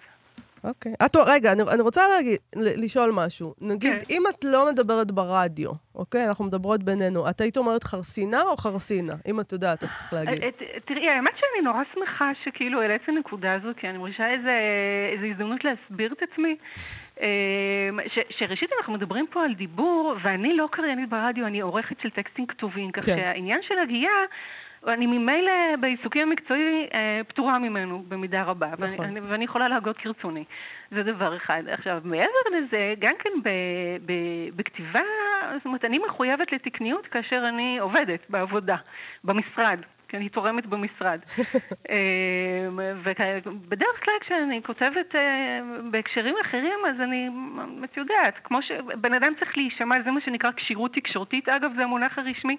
[0.67, 0.93] אוקיי.
[1.06, 3.54] את, רגע, אני, אני רוצה להגיד, ל- לשאול משהו.
[3.62, 4.15] נגיד, כן.
[4.15, 6.28] אם את לא מדברת ברדיו, אוקיי?
[6.28, 9.13] אנחנו מדברות בינינו, את היית אומרת חרסינה או חרסינה?
[9.28, 10.43] אם את יודעת איך צריך להגיד.
[10.43, 14.32] אה, אה, תראי, האמת שאני נורא שמחה שכאילו העלית את הנקודה הזו, כי אני מרגישה
[14.34, 14.58] איזה,
[15.15, 16.56] איזה הזדמנות להסביר את עצמי.
[17.21, 17.28] אה,
[18.13, 22.47] ש, שראשית אנחנו מדברים פה על דיבור, ואני לא קריינית ברדיו, אני עורכת של טקסטים
[22.47, 23.15] כתובים, כך כן.
[23.15, 24.12] שהעניין של הגייה...
[24.88, 29.00] אני ממילא בעיסוקי המקצועי אה, פטורה ממנו במידה רבה, נכון.
[29.00, 30.43] ואני, ואני יכולה להגות כרצוני.
[30.91, 31.63] זה דבר אחד.
[31.67, 33.50] עכשיו, מעבר לזה, גם כן ב,
[34.06, 34.13] ב,
[34.56, 35.02] בכתיבה,
[35.58, 38.76] זאת אומרת, אני מחויבת לתקניות כאשר אני עובדת בעבודה,
[39.24, 39.80] במשרד.
[40.07, 41.19] כי אני תורמת במשרד.
[41.89, 45.59] אמ, ובדרך כלל כשאני כותבת אה,
[45.91, 47.29] בהקשרים אחרים, אז אני,
[47.83, 52.17] את יודעת, כמו שבן אדם צריך להישמע, זה מה שנקרא כשירות תקשורתית, אגב, זה המונח
[52.17, 52.57] הרשמי,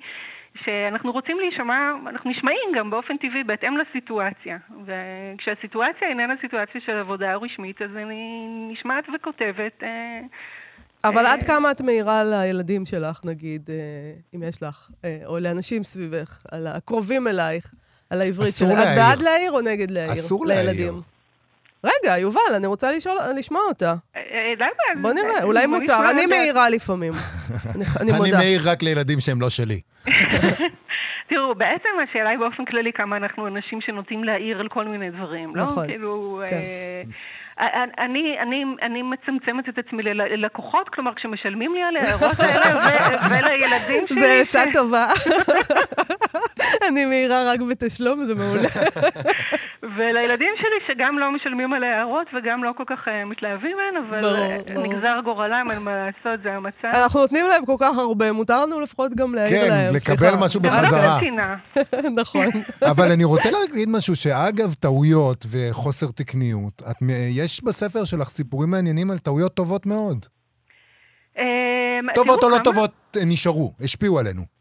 [0.65, 4.59] שאנחנו רוצים להישמע, אנחנו נשמעים גם באופן טבעי בהתאם לסיטואציה.
[4.85, 9.83] וכשהסיטואציה איננה סיטואציה של עבודה רשמית, אז אני נשמעת וכותבת.
[9.83, 10.21] אה,
[11.09, 13.75] אבל אה, עד כמה את מעירה לילדים שלך, נגיד, אה,
[14.35, 17.75] אם יש לך, אה, או לאנשים סביבך, על הקרובים אלייך,
[18.11, 18.79] על העברית שלך?
[18.79, 18.97] את.
[18.97, 20.13] בעד להעיר או נגד להעיר?
[20.13, 20.71] אסור להעיר.
[20.71, 21.01] לילדים?
[21.85, 23.95] רגע, יובל, אני רוצה לשאול, לשמוע אותה.
[24.59, 25.03] למה?
[25.03, 26.11] בוא נראה, אולי מותר.
[26.11, 26.27] אני.
[26.27, 27.13] מעירה לפעמים.
[27.75, 28.37] אני- אני אני מודה.
[28.39, 29.81] מעיר רק לילדים שהם לא שלי.
[31.29, 35.57] תראו, בעצם השאלה היא באופן כללי כמה אנחנו אנשים שנוטים להעיר על כל מיני דברים,
[35.57, 35.63] לא?
[35.63, 35.87] נכון.
[35.87, 36.41] כאילו...
[36.49, 36.57] כן.
[37.61, 42.65] אה, אני, אני, אני מצמצמת את עצמי לל- ללקוחות, כלומר כשמשלמים לי על ההערות האלה
[43.31, 44.21] ולילדים שלי...
[44.21, 45.07] זה עצה ש- טובה.
[46.89, 48.69] אני מעירה רק בתשלום, זה מעולה.
[49.83, 54.21] ולילדים שלי שגם לא משלמים על ההערות וגם לא כל כך אה, מתלהבים מהן, אבל
[54.21, 54.83] ברור, אה.
[54.83, 56.89] נגזר גורלם, אין מה לעשות, זה המצב.
[57.05, 59.95] אנחנו נותנים להם כל כך הרבה, מותר לנו לפחות גם להעיר כן, להם.
[59.95, 60.37] לקבל סליחה.
[60.37, 61.19] משהו גם לא בחזרה.
[62.23, 62.47] נכון.
[62.83, 66.97] אבל אני רוצה להגיד משהו, שאגב, טעויות וחוסר תקניות, את,
[67.31, 70.27] יש בספר שלך סיפורים מעניינים על טעויות טובות מאוד.
[71.39, 71.45] אה,
[72.15, 74.56] טובות או לא טובות אה, נשארו, השפיעו עלינו.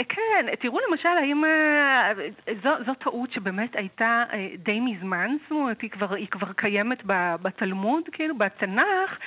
[0.00, 1.44] אה, כן, תראו למשל, האם...
[1.44, 2.12] אה,
[2.62, 7.02] זו, זו טעות שבאמת הייתה אה, די מזמן, זאת אומרת, היא כבר, היא כבר קיימת
[7.42, 9.18] בתלמוד, כאילו, בתנ"ך.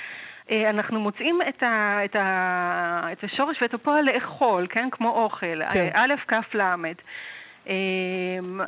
[0.70, 4.88] אנחנו מוצאים את, ה, את, ה, את השורש ואת הפועל לאכול, כן?
[4.90, 5.64] כמו אוכל.
[5.72, 5.90] כן.
[5.94, 6.92] א', כ', ל'.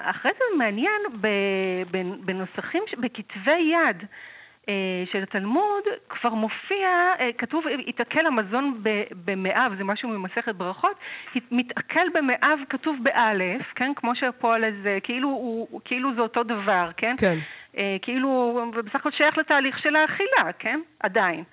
[0.00, 1.02] אחרי זה מעניין,
[2.20, 4.04] בנוסחים, בכתבי יד,
[5.12, 6.88] של התלמוד כבר מופיע,
[7.20, 8.82] אה, כתוב, יתעכל המזון
[9.24, 10.96] במאב, זה משהו ממסכת ברכות,
[11.50, 13.92] מתעכל במאב כתוב באלף, כן?
[13.96, 17.14] כמו שהפועל הזה, כאילו, הוא, כאילו זה אותו דבר, כן?
[17.18, 17.38] כן.
[17.76, 20.80] אה, כאילו, ובסך הכל שייך לתהליך של האכילה, כן?
[21.00, 21.44] עדיין.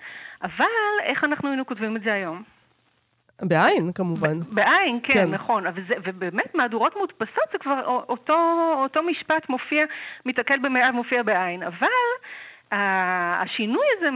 [0.42, 0.64] אבל
[1.02, 2.42] איך אנחנו היינו כותבים את זה היום?
[3.42, 4.40] בעין, כמובן.
[4.40, 5.30] בעין, כן, כן.
[5.30, 5.66] נכון.
[5.66, 8.36] אבל זה, ובאמת, מהדורות מודפסות זה כבר אותו,
[8.82, 9.84] אותו משפט מופיע,
[10.26, 11.62] מתעכל במאב, מופיע בעין.
[11.62, 11.86] אבל
[12.74, 14.10] השינוי הזה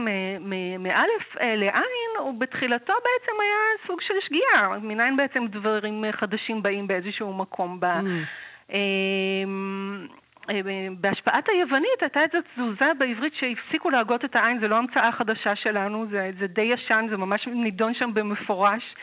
[0.79, 4.79] מאלף אה, לעין, הוא בתחילתו בעצם היה סוג של שגיאה.
[4.81, 7.85] מניין בעצם דברים חדשים באים באיזשהו מקום ב...
[7.85, 8.73] Mm.
[8.73, 10.07] אמ,
[10.49, 10.59] אה,
[10.99, 16.05] בהשפעת היוונית הייתה איזו תזוזה בעברית שהפסיקו להגות את העין, זה לא המצאה חדשה שלנו,
[16.09, 18.95] זה, זה די ישן, זה ממש נידון שם במפורש.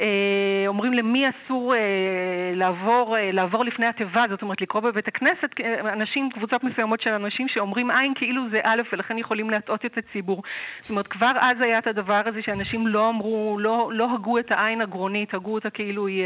[0.00, 1.78] אה, אומרים למי אסור אה,
[2.54, 5.48] לעבור, אה, לעבור לפני התיבה, זאת אומרת לקרוא בבית הכנסת,
[5.92, 10.42] אנשים, קבוצות מסוימות של אנשים שאומרים עין כאילו זה א' ולכן יכולים להטעות את הציבור.
[10.80, 14.50] זאת אומרת, כבר אז היה את הדבר הזה שאנשים לא אמרו, לא, לא הגו את
[14.52, 16.24] העין הגרונית, הגו אותה כאילו היא...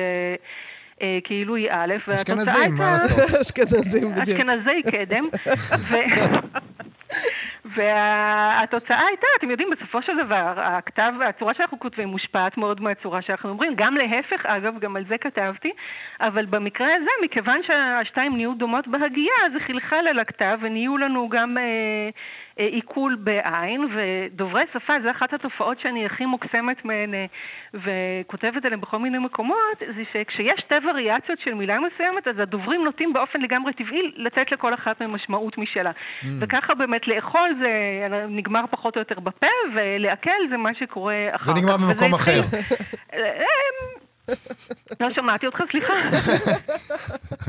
[1.03, 3.35] אה, כאילו היא א', והתוצאה אשכנזים, מה הייתה- לעשות?
[3.41, 4.41] אשכנזים, בדיוק.
[4.41, 5.25] אשכנזי קדם.
[5.91, 5.97] ו-
[7.65, 13.51] והתוצאה הייתה, אתם יודעים, בסופו של דבר, הכתב, הצורה שאנחנו כותבים מושפעת מאוד מהצורה שאנחנו
[13.51, 13.73] אומרים.
[13.77, 15.71] גם להפך, אגב, גם על זה כתבתי,
[16.21, 21.59] אבל במקרה הזה, מכיוון שהשתיים נהיו דומות בהגייה, זה חלחל אל הכתב, ונהיו לנו גם
[21.59, 22.09] אה,
[22.57, 27.27] עיכול בעין, ודוברי שפה, זו אחת התופעות שאני הכי מוקסמת מהן אה,
[27.75, 33.13] וכותבת עליהן בכל מיני מקומות, זה שכשיש שתי וריאציות של מילה מסוימת, אז הדוברים נוטים
[33.13, 35.91] באופן לגמרי טבעי לתת לכל אחת מהן משמעות משלה.
[35.91, 36.27] Mm.
[36.41, 37.71] וככה באמת לאכול זה
[38.29, 41.59] נגמר פחות או יותר בפה, ולעכל זה מה שקורה אחר זה כך.
[41.59, 42.41] נגמר וזה במקום אחר.
[45.01, 45.93] לא שמעתי אותך, סליחה.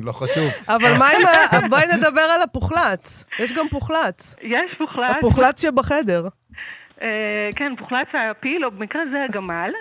[0.04, 0.50] לא חשוב.
[0.70, 1.68] אבל מה עם ה...
[1.70, 3.26] בואי נדבר על הפוחלץ.
[3.40, 4.36] יש גם פוחלץ.
[4.42, 5.12] יש פוחלץ.
[5.18, 6.28] הפוחלץ שבחדר.
[7.02, 9.72] אה, כן, פוחלץ הפיל, או במקרה זה הגמל.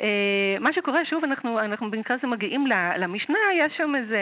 [0.00, 0.06] אה,
[0.60, 4.16] מה שקורה, שוב, אנחנו, אנחנו במקרה הזה מגיעים ל- למשנה, יש שם איזה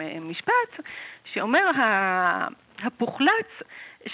[0.00, 0.88] אה, משפט
[1.34, 2.46] שאומר, ה-
[2.84, 3.48] הפוחלץ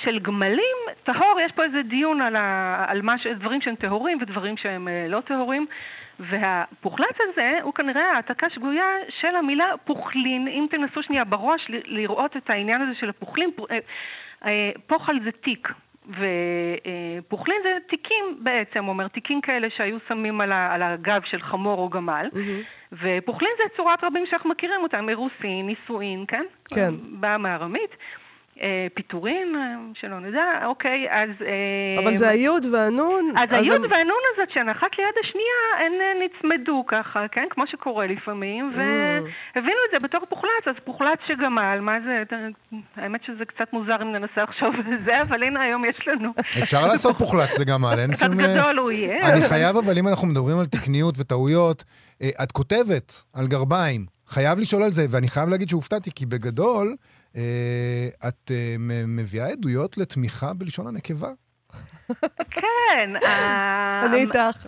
[0.05, 4.19] של גמלים טהור, יש פה איזה דיון על, ה, על מה, ש- דברים שהם טהורים
[4.23, 5.67] ודברים שהם לא טהורים.
[6.31, 8.85] והפוחלץ הזה הוא כנראה העתקה שגויה
[9.21, 10.49] של המילה פוחלין.
[10.49, 13.79] אם תנסו שנייה בראש לראות את העניין הזה של הפוחלין, אה,
[14.45, 15.69] אה, פוחל זה תיק.
[16.09, 21.79] ופוחלין זה תיקים בעצם, אומר, תיקים כאלה שהיו שמים על, ה, על הגב של חמור
[21.79, 22.29] או גמל.
[22.93, 26.45] ופוחלין זה צורת רבים שאנחנו מכירים אותם, אירוסין, נישואין, כן?
[26.75, 26.95] כן.
[27.21, 27.97] באה מארמית.
[28.61, 29.61] אה, פיטורין, אה,
[30.01, 31.31] שלא נדע, אוקיי, אז...
[31.47, 33.25] אה, אבל זה היוד והנון.
[33.43, 35.93] אז היוד הם- והנון הזאת, שהן אחת ליד השנייה, הן
[36.25, 37.45] נצמדו ככה, כן?
[37.51, 38.77] כמו שקורה לפעמים, Mm.
[39.55, 42.23] והבינו את זה בתור פוחלץ, אז פוחלץ שגמל, מה זה,
[42.97, 46.31] האמת שזה קצת מוזר אם ננסה לחשוב על זה, אבל הנה היום יש לנו.
[46.63, 48.41] אפשר לעשות פוחלץ לגמל, אין קצת שום...
[48.41, 49.29] אה, גדול הוא יהיה.
[49.33, 51.85] אני חייב, אבל אם אנחנו מדברים על תקניות וטעויות,
[52.43, 54.07] את כותבת על גרביים.
[54.29, 56.97] חייב לשאול על זה, ואני חייב להגיד שהופתעתי, כי בגדול,
[58.29, 58.75] את אה,
[59.09, 61.29] מביאה עדויות לתמיכה בלשון הנקבה.
[62.51, 63.27] כן.
[63.27, 64.67] ה- אני איתך.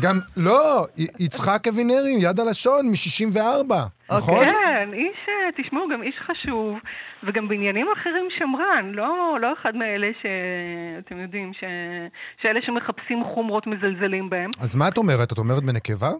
[0.00, 0.86] גם, לא,
[1.20, 3.74] יצחק אבינרי, יד הלשון, מ-64,
[4.16, 4.44] נכון?
[4.44, 6.78] כן, איש, אה, תשמעו, גם איש חשוב,
[7.26, 11.64] וגם בעניינים אחרים שמרן, לא, לא אחד מאלה שאתם יודעים, ש...
[12.42, 14.50] שאלה שמחפשים חומרות מזלזלים בהם.
[14.60, 15.32] אז מה את אומרת?
[15.32, 16.10] את אומרת בנקבה?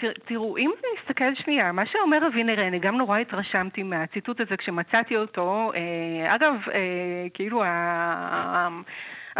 [0.00, 5.16] תר, תראו, אם נסתכל שנייה, מה שאומר אבינר, אני גם נורא התרשמתי מהציטוט הזה כשמצאתי
[5.16, 5.72] אותו.
[5.74, 8.68] אה, אגב, אה, כאילו, ה...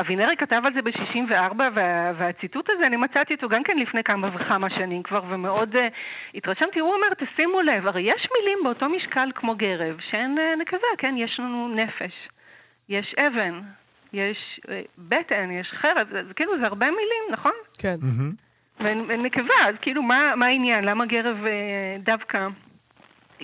[0.00, 4.30] אבינרי כתב על זה ב-64, וה, והציטוט הזה, אני מצאתי אותו גם כן לפני כמה
[4.34, 5.78] וכמה שנים כבר, ומאוד uh,
[6.34, 6.80] התרשמתי.
[6.80, 11.14] הוא אומר, תשימו לב, הרי יש מילים באותו משקל כמו גרב, שהן uh, נקבה, כן?
[11.18, 12.28] יש לנו נפש,
[12.88, 13.60] יש אבן,
[14.12, 17.52] יש uh, בטן, יש חרב, זה, זה כאילו, זה הרבה מילים, נכון?
[17.78, 17.96] כן.
[18.80, 20.84] והן נקבה, אז כאילו, מה, מה העניין?
[20.84, 22.48] למה גרב uh, דווקא...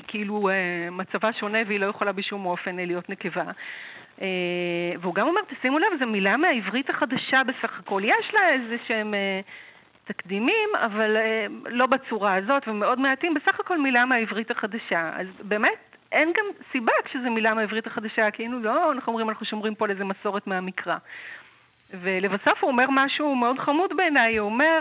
[0.02, 3.44] כאילו אה, מצבה שונה והיא לא יכולה בשום אופן אה, להיות נקבה.
[4.22, 4.26] אה,
[5.00, 8.02] והוא גם אומר, תשימו לב, זו מילה מהעברית החדשה בסך הכל.
[8.04, 9.14] יש לה איזה שהם
[10.04, 11.16] תקדימים, אבל
[11.66, 15.10] לא בצורה הזאת, ומאוד מעטים, בסך הכל מילה מהעברית החדשה.
[15.16, 19.74] אז באמת, אין גם סיבה כשזו מילה מהעברית החדשה, כאילו לא, אנחנו אומרים, אנחנו שומרים
[19.74, 20.96] פה על איזה מסורת מהמקרא.
[22.02, 24.78] ולבסוף הוא אומר משהו מאוד חמוד בעיניי, הוא אומר,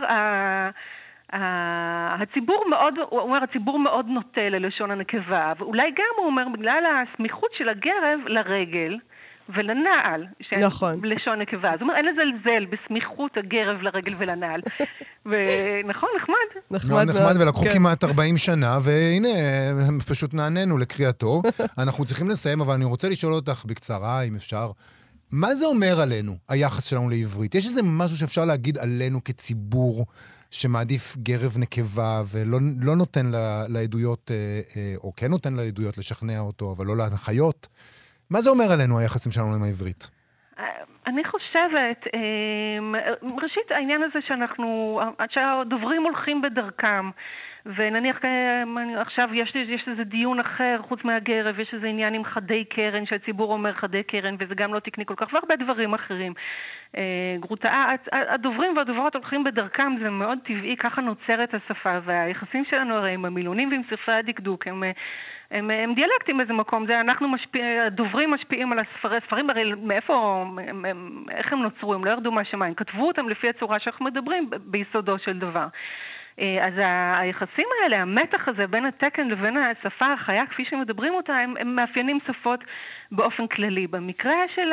[2.22, 7.50] הציבור מאוד, הוא אומר, הציבור מאוד נוטה ללשון הנקבה, ואולי גם, הוא אומר, בגלל הסמיכות
[7.58, 8.98] של הגרב לרגל,
[9.50, 10.26] ולנעל,
[10.62, 11.00] נכון.
[11.04, 11.72] לשון נקבה.
[11.74, 14.62] זאת אומרת, אין לזלזל בסמיכות הגרב לרגל ולנעל.
[15.30, 16.62] ונכון, נחמד.
[16.72, 17.10] נחמד.
[17.10, 17.74] נחמד, ולקחו כן.
[17.74, 19.30] כמעט 40 שנה, והנה,
[20.10, 21.42] פשוט נעננו לקריאתו.
[21.84, 24.72] אנחנו צריכים לסיים, אבל אני רוצה לשאול אותך בקצרה, אם אפשר.
[25.42, 27.56] מה זה אומר עלינו, היחס שלנו לעברית?
[27.56, 30.06] יש איזה משהו שאפשר להגיד עלינו כציבור
[30.52, 34.36] שמעדיף גרב נקבה ולא לא נותן לה, לעדויות, אה,
[34.76, 37.68] אה, או כן נותן לעדויות לשכנע אותו, אבל לא להנחיות?
[38.30, 40.10] מה זה אומר עלינו, היחסים שלנו עם העברית?
[41.08, 42.00] אני חושבת,
[43.42, 47.10] ראשית העניין הזה שאנחנו, שהדוברים הולכים בדרכם,
[47.66, 52.66] ונניח אה, עכשיו יש, יש איזה דיון אחר חוץ מהגרב, יש איזה עניין עם חדי
[52.66, 56.34] קרן, שהציבור אומר חדי קרן, וזה גם לא תקני כל כך, והרבה דברים אחרים.
[56.98, 63.14] אה, גרוטאה, הדוברים והדוברות הולכים בדרכם, זה מאוד טבעי, ככה נוצרת השפה, והיחסים שלנו הרי
[63.14, 64.84] עם המילונים ועם ספרי הדקדוק הם...
[65.52, 70.46] הם, הם דיאלקטים באיזה מקום, זה אנחנו משפיע, הדוברים משפיעים על הספרי, הספרים הרי מאיפה,
[70.68, 74.50] הם, הם, איך הם נוצרו, הם לא ירדו מהשמיים, כתבו אותם לפי הצורה שאנחנו מדברים
[74.66, 75.68] ביסודו של דבר.
[76.40, 76.74] אה, אז
[77.22, 82.20] היחסים האלה, המתח הזה בין התקן לבין השפה החיה כפי שמדברים אותה, הם, הם מאפיינים
[82.28, 82.64] שפות
[83.12, 83.88] באופן כללי.
[83.88, 84.72] במקרה של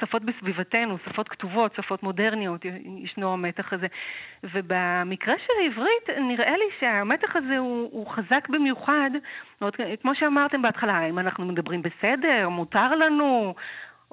[0.00, 2.64] שפות בסביבתנו, שפות כתובות, שפות מודרניות,
[2.96, 3.86] ישנו המתח הזה.
[4.44, 9.10] ובמקרה של העברית, נראה לי שהמתח הזה הוא, הוא חזק במיוחד.
[10.02, 13.54] כמו שאמרתם בהתחלה, אם אנחנו מדברים בסדר, מותר לנו,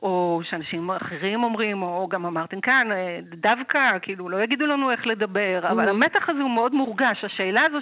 [0.03, 5.07] או שאנשים אחרים אומרים, או גם אמרתם כאן, אה, דווקא, כאילו, לא יגידו לנו איך
[5.07, 5.89] לדבר, אבל mm-hmm.
[5.89, 7.23] המתח הזה הוא מאוד מורגש.
[7.23, 7.77] השאלה הזו,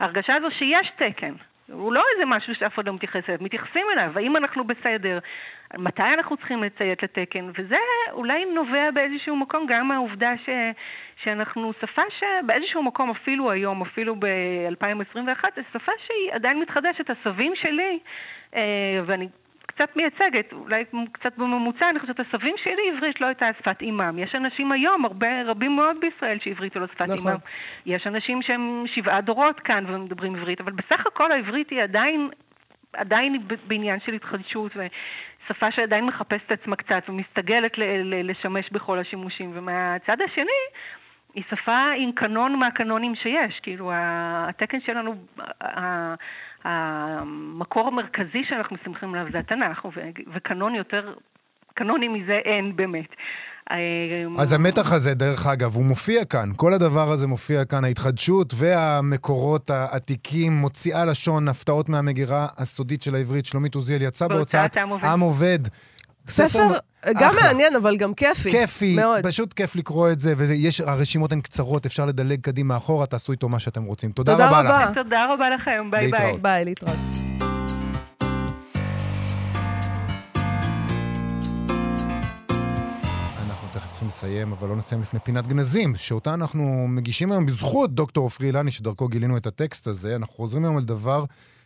[0.00, 1.32] ההרגשה הזו שיש תקן,
[1.72, 5.18] הוא לא איזה משהו שאף אחד לא מתייחס אליו, מתייחסים אליו, האם אנחנו בסדר,
[5.78, 7.76] מתי אנחנו צריכים לציית לתקן, וזה
[8.12, 10.48] אולי נובע באיזשהו מקום גם מהעובדה ש,
[11.22, 17.10] שאנחנו שפה שבאיזשהו מקום, אפילו היום, אפילו ב-2021, זו שפה שהיא עדיין מתחדשת.
[17.10, 17.98] הסבים שלי,
[18.54, 19.28] אה, ואני
[19.74, 24.18] קצת מייצגת, אולי קצת בממוצע, אני חושבת, הסבים שלי עברית לא הייתה שפת אימם.
[24.18, 27.16] יש אנשים היום, הרבה, רבים מאוד בישראל, שעברית היא לא שפת נכון.
[27.16, 27.38] אימם.
[27.86, 32.30] יש אנשים שהם שבעה דורות כאן ומדברים עברית, אבל בסך הכל העברית היא עדיין,
[32.92, 38.98] עדיין בעניין של התחדשות, ושפה שעדיין מחפשת את עצמה קצת ומסתגלת ל- ל- לשמש בכל
[38.98, 39.50] השימושים.
[39.54, 40.62] ומהצד השני,
[41.34, 45.14] היא שפה עם קנון מהקנונים שיש, כאילו התקן שלנו,
[46.64, 49.86] המקור המרכזי שאנחנו מסתמכים עליו זה התנ"ך,
[50.34, 51.14] וקנון יותר,
[51.74, 53.08] קנונים מזה אין באמת.
[53.70, 56.48] אה, אז המתח הזה, דרך אגב, הוא מופיע כאן.
[56.56, 57.84] כל הדבר הזה מופיע כאן.
[57.84, 63.46] ההתחדשות והמקורות העתיקים, מוציאה לשון, הפתעות מהמגירה הסודית של העברית.
[63.46, 65.58] שלומית עוזיאל יצא בהוצאת עם עובד.
[66.26, 66.68] ספר
[67.20, 67.42] גם אחלה.
[67.42, 68.50] מעניין, אבל גם כיפי.
[68.50, 69.26] כיפי, מאוד.
[69.26, 73.48] פשוט כיף לקרוא את זה, ויש, הרשימות הן קצרות, אפשר לדלג קדימה אחורה, תעשו איתו
[73.48, 74.12] מה שאתם רוצים.
[74.12, 74.90] תודה, תודה רבה, רבה לך.
[74.94, 76.38] תודה רבה לכם, ביי ביי.
[76.38, 76.94] ביי, להתראות.
[83.46, 87.94] אנחנו תכף צריכים לסיים, אבל לא נסיים לפני פינת גנזים, שאותה אנחנו מגישים היום בזכות
[87.94, 90.16] דוקטור עופרי אילני, שדרכו גילינו את הטקסט הזה.
[90.16, 91.24] אנחנו חוזרים היום על דבר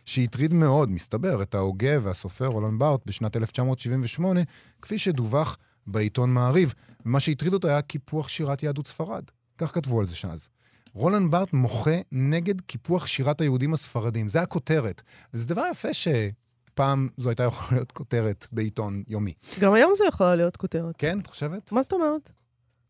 [0.09, 4.41] שהטריד מאוד, מסתבר, את ההוגה והסופר רולן בארט בשנת 1978,
[4.81, 5.57] כפי שדווח
[5.87, 6.73] בעיתון מעריב.
[7.05, 9.23] ומה שהטריד אותו היה קיפוח שירת יהדות ספרד.
[9.57, 10.49] כך כתבו על זה שאז.
[10.93, 14.27] רולן בארט מוחה נגד קיפוח שירת היהודים הספרדים.
[14.27, 15.01] זה הכותרת.
[15.33, 19.33] וזה דבר יפה שפעם זו הייתה יכולה להיות כותרת בעיתון יומי.
[19.59, 20.95] גם היום זו יכולה להיות כותרת.
[20.97, 21.71] כן, את חושבת?
[21.71, 22.29] מה זאת אומרת?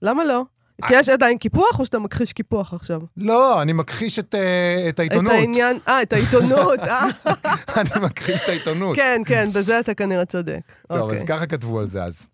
[0.01, 0.43] למה לא?
[0.87, 3.01] כי יש עדיין קיפוח, או שאתה מכחיש קיפוח עכשיו?
[3.17, 5.33] לא, אני מכחיש את, uh, את העיתונות.
[5.33, 7.07] את העניין, אה, את העיתונות, אה.
[7.77, 8.95] אני מכחיש את העיתונות.
[8.95, 10.59] כן, כן, בזה אתה כנראה צודק.
[10.87, 11.13] טוב, okay.
[11.13, 11.27] אז אוקיי.
[11.27, 12.27] ככה כתבו על זה אז.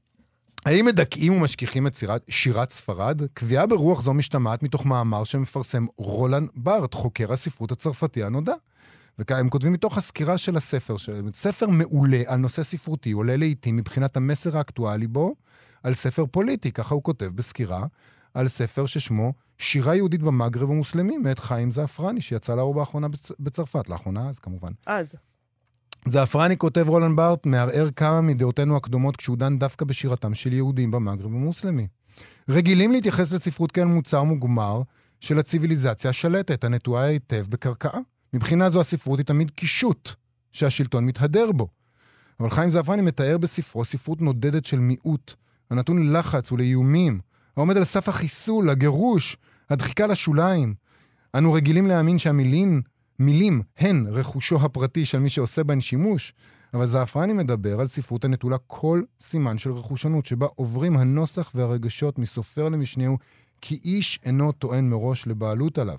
[0.66, 3.22] האם מדכאים ומשכיחים את שירת, שירת ספרד?
[3.34, 8.54] קביעה ברוח זו משתמעת מתוך מאמר שמפרסם רולן בארט, חוקר הספרות הצרפתי הנודע.
[9.20, 10.96] והם כותבים מתוך הסקירה של הספר,
[11.34, 15.36] ספר מעולה על נושא ספרותי, עולה לעיתים מבחינת המסר האקטואלי בו,
[15.84, 17.86] על ספר פוליטי, ככה הוא כותב בסקירה,
[18.36, 23.32] על ספר ששמו שירה יהודית במגרב המוסלמי, מאת חיים זעפרני, שיצא לאור באחרונה בצ...
[23.40, 24.72] בצרפת, לאחרונה אז כמובן.
[24.86, 25.16] אז.
[26.08, 31.26] זעפרני כותב רולנד בארט, מערער כמה מדעותינו הקדומות כשהוא דן דווקא בשירתם של יהודים במגרב
[31.26, 31.88] המוסלמי.
[32.50, 34.82] רגילים להתייחס לספרות כאל מוצר מוגמר
[35.20, 38.00] של הציוויליזציה השלטת, הנטועה היטב בקרקעה.
[38.34, 40.10] מבחינה זו הספרות היא תמיד קישוט
[40.52, 41.68] שהשלטון מתהדר בו.
[42.40, 45.34] אבל חיים זעפרני מתאר בספרו ספרות נודדת של מיעוט,
[45.70, 47.20] הנתון ללחץ ולאיומים,
[47.58, 49.38] העומד על סף החיסול, הגירוש,
[49.70, 50.76] הדחיקה לשוליים.
[51.36, 52.82] אנו רגילים להאמין שהמילים
[53.20, 56.34] מילים הן רכושו הפרטי של מי שעושה בהן שימוש,
[56.74, 62.70] אבל זעפרני מדבר על ספרות הנטולה כל סימן של רכושנות, שבה עוברים הנוסח והרגשות מסופר
[62.70, 63.18] למשנהו,
[63.62, 65.98] כי איש אינו טוען מראש לבעלות עליו.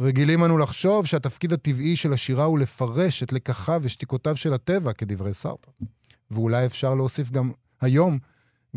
[0.00, 5.34] רגילים אנו לחשוב שהתפקיד הטבעי של השירה הוא לפרש את לקחיו ושתיקותיו של הטבע, כדברי
[5.34, 5.70] סרטר.
[6.30, 7.50] ואולי אפשר להוסיף גם
[7.80, 8.18] היום,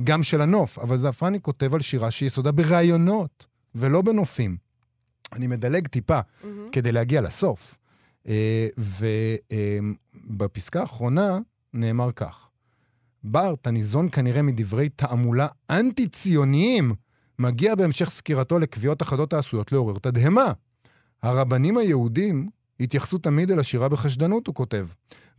[0.03, 3.45] גם של הנוף, אבל זעפרני כותב על שירה שיסודה ברעיונות
[3.75, 4.57] ולא בנופים.
[5.35, 6.45] אני מדלג טיפה mm-hmm.
[6.71, 7.77] כדי להגיע לסוף.
[8.27, 8.67] אה,
[10.27, 11.37] ובפסקה האחרונה
[11.73, 12.49] נאמר כך:
[13.23, 16.93] בארט, הניזון כנראה מדברי תעמולה אנטי-ציוניים,
[17.39, 20.51] מגיע בהמשך סקירתו לקביעות אחדות העשויות לעורר תדהמה.
[21.23, 22.49] הרבנים היהודים
[22.79, 24.87] התייחסו תמיד אל השירה בחשדנות, הוא כותב.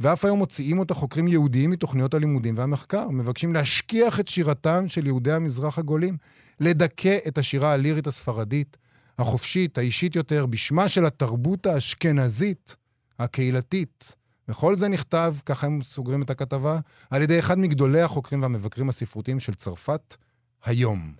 [0.00, 5.32] ואף היום מוציאים אותה חוקרים יהודיים מתוכניות הלימודים והמחקר, מבקשים להשכיח את שירתם של יהודי
[5.32, 6.16] המזרח הגולים,
[6.60, 8.76] לדכא את השירה הלירית הספרדית,
[9.18, 12.76] החופשית, האישית יותר, בשמה של התרבות האשכנזית,
[13.18, 14.14] הקהילתית.
[14.48, 16.78] וכל זה נכתב, ככה הם סוגרים את הכתבה,
[17.10, 20.16] על ידי אחד מגדולי החוקרים והמבקרים הספרותיים של צרפת
[20.64, 21.12] היום.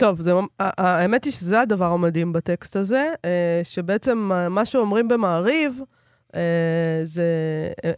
[0.00, 5.80] טוב, זה, האמת היא שזה הדבר המדהים בטקסט הזה, אה, שבעצם מה שאומרים במעריב,
[6.34, 6.40] אה,
[7.04, 7.22] זה,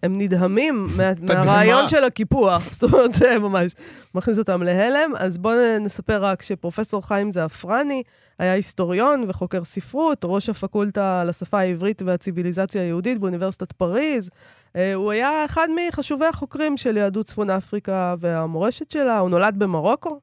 [0.02, 2.68] הם נדהמים מה, מהרעיון של הקיפוח.
[2.72, 3.72] זאת אומרת, זה ממש
[4.14, 5.12] מכניס אותם להלם.
[5.18, 8.02] אז בואו נספר רק שפרופסור חיים זעפרני
[8.38, 14.30] היה היסטוריון וחוקר ספרות, ראש הפקולטה לשפה העברית והציוויליזציה היהודית באוניברסיטת פריז.
[14.76, 19.18] אה, הוא היה אחד מחשובי החוקרים של יהדות צפון אפריקה והמורשת שלה.
[19.18, 20.20] הוא נולד במרוקו,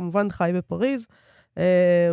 [0.00, 1.06] כמובן חי בפריז.
[1.58, 2.12] אה,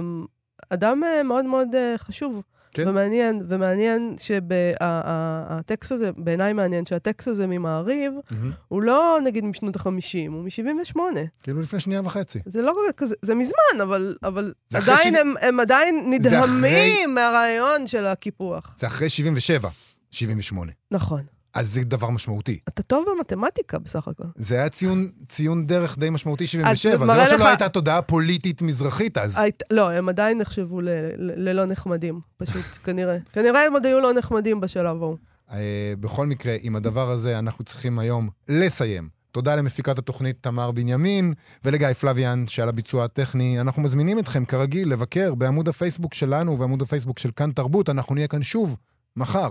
[0.69, 1.67] אדם מאוד מאוד
[1.97, 2.43] חשוב.
[2.77, 2.89] כן.
[2.89, 8.35] ומעניין, ומעניין שהטקסט הזה, בעיניי מעניין שהטקסט הזה ממעריב, mm-hmm.
[8.67, 9.87] הוא לא נגיד משנות ה-50,
[10.29, 10.99] הוא מ-78.
[11.43, 12.39] כאילו לפני שנייה וחצי.
[12.45, 15.17] זה לא כזה, זה מזמן, אבל, אבל עדיין ש...
[15.17, 17.05] הם, הם עדיין נדהמים אחרי...
[17.05, 18.75] מהרעיון של הקיפוח.
[18.77, 19.69] זה אחרי 77,
[20.11, 20.71] 78.
[20.91, 21.36] נכון.
[21.57, 22.59] אז זה דבר משמעותי.
[22.69, 24.23] אתה טוב במתמטיקה בסך הכל.
[24.35, 27.29] זה היה ציון, ציון דרך די משמעותי 77, זה לא לך...
[27.29, 29.37] שלא הייתה תודעה פוליטית מזרחית אז.
[29.37, 33.17] היית, לא, הם עדיין נחשבו ל, ל, ללא נחמדים, פשוט, כנראה.
[33.33, 35.17] כנראה הם עוד היו לא נחמדים בשלב ההוא.
[35.51, 39.09] אה, בכל מקרה, עם הדבר הזה אנחנו צריכים היום לסיים.
[39.31, 41.33] תודה למפיקת התוכנית תמר בנימין
[41.65, 43.61] ולגיא פלוויאן שעל הביצוע הטכני.
[43.61, 47.89] אנחנו מזמינים אתכם, כרגיל, לבקר בעמוד הפייסבוק שלנו ובעמוד הפייסבוק של כאן תרבות.
[47.89, 48.77] אנחנו נהיה כאן שוב,
[49.15, 49.49] מחר.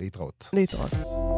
[0.00, 0.50] להתראות.
[0.52, 1.27] להתראות.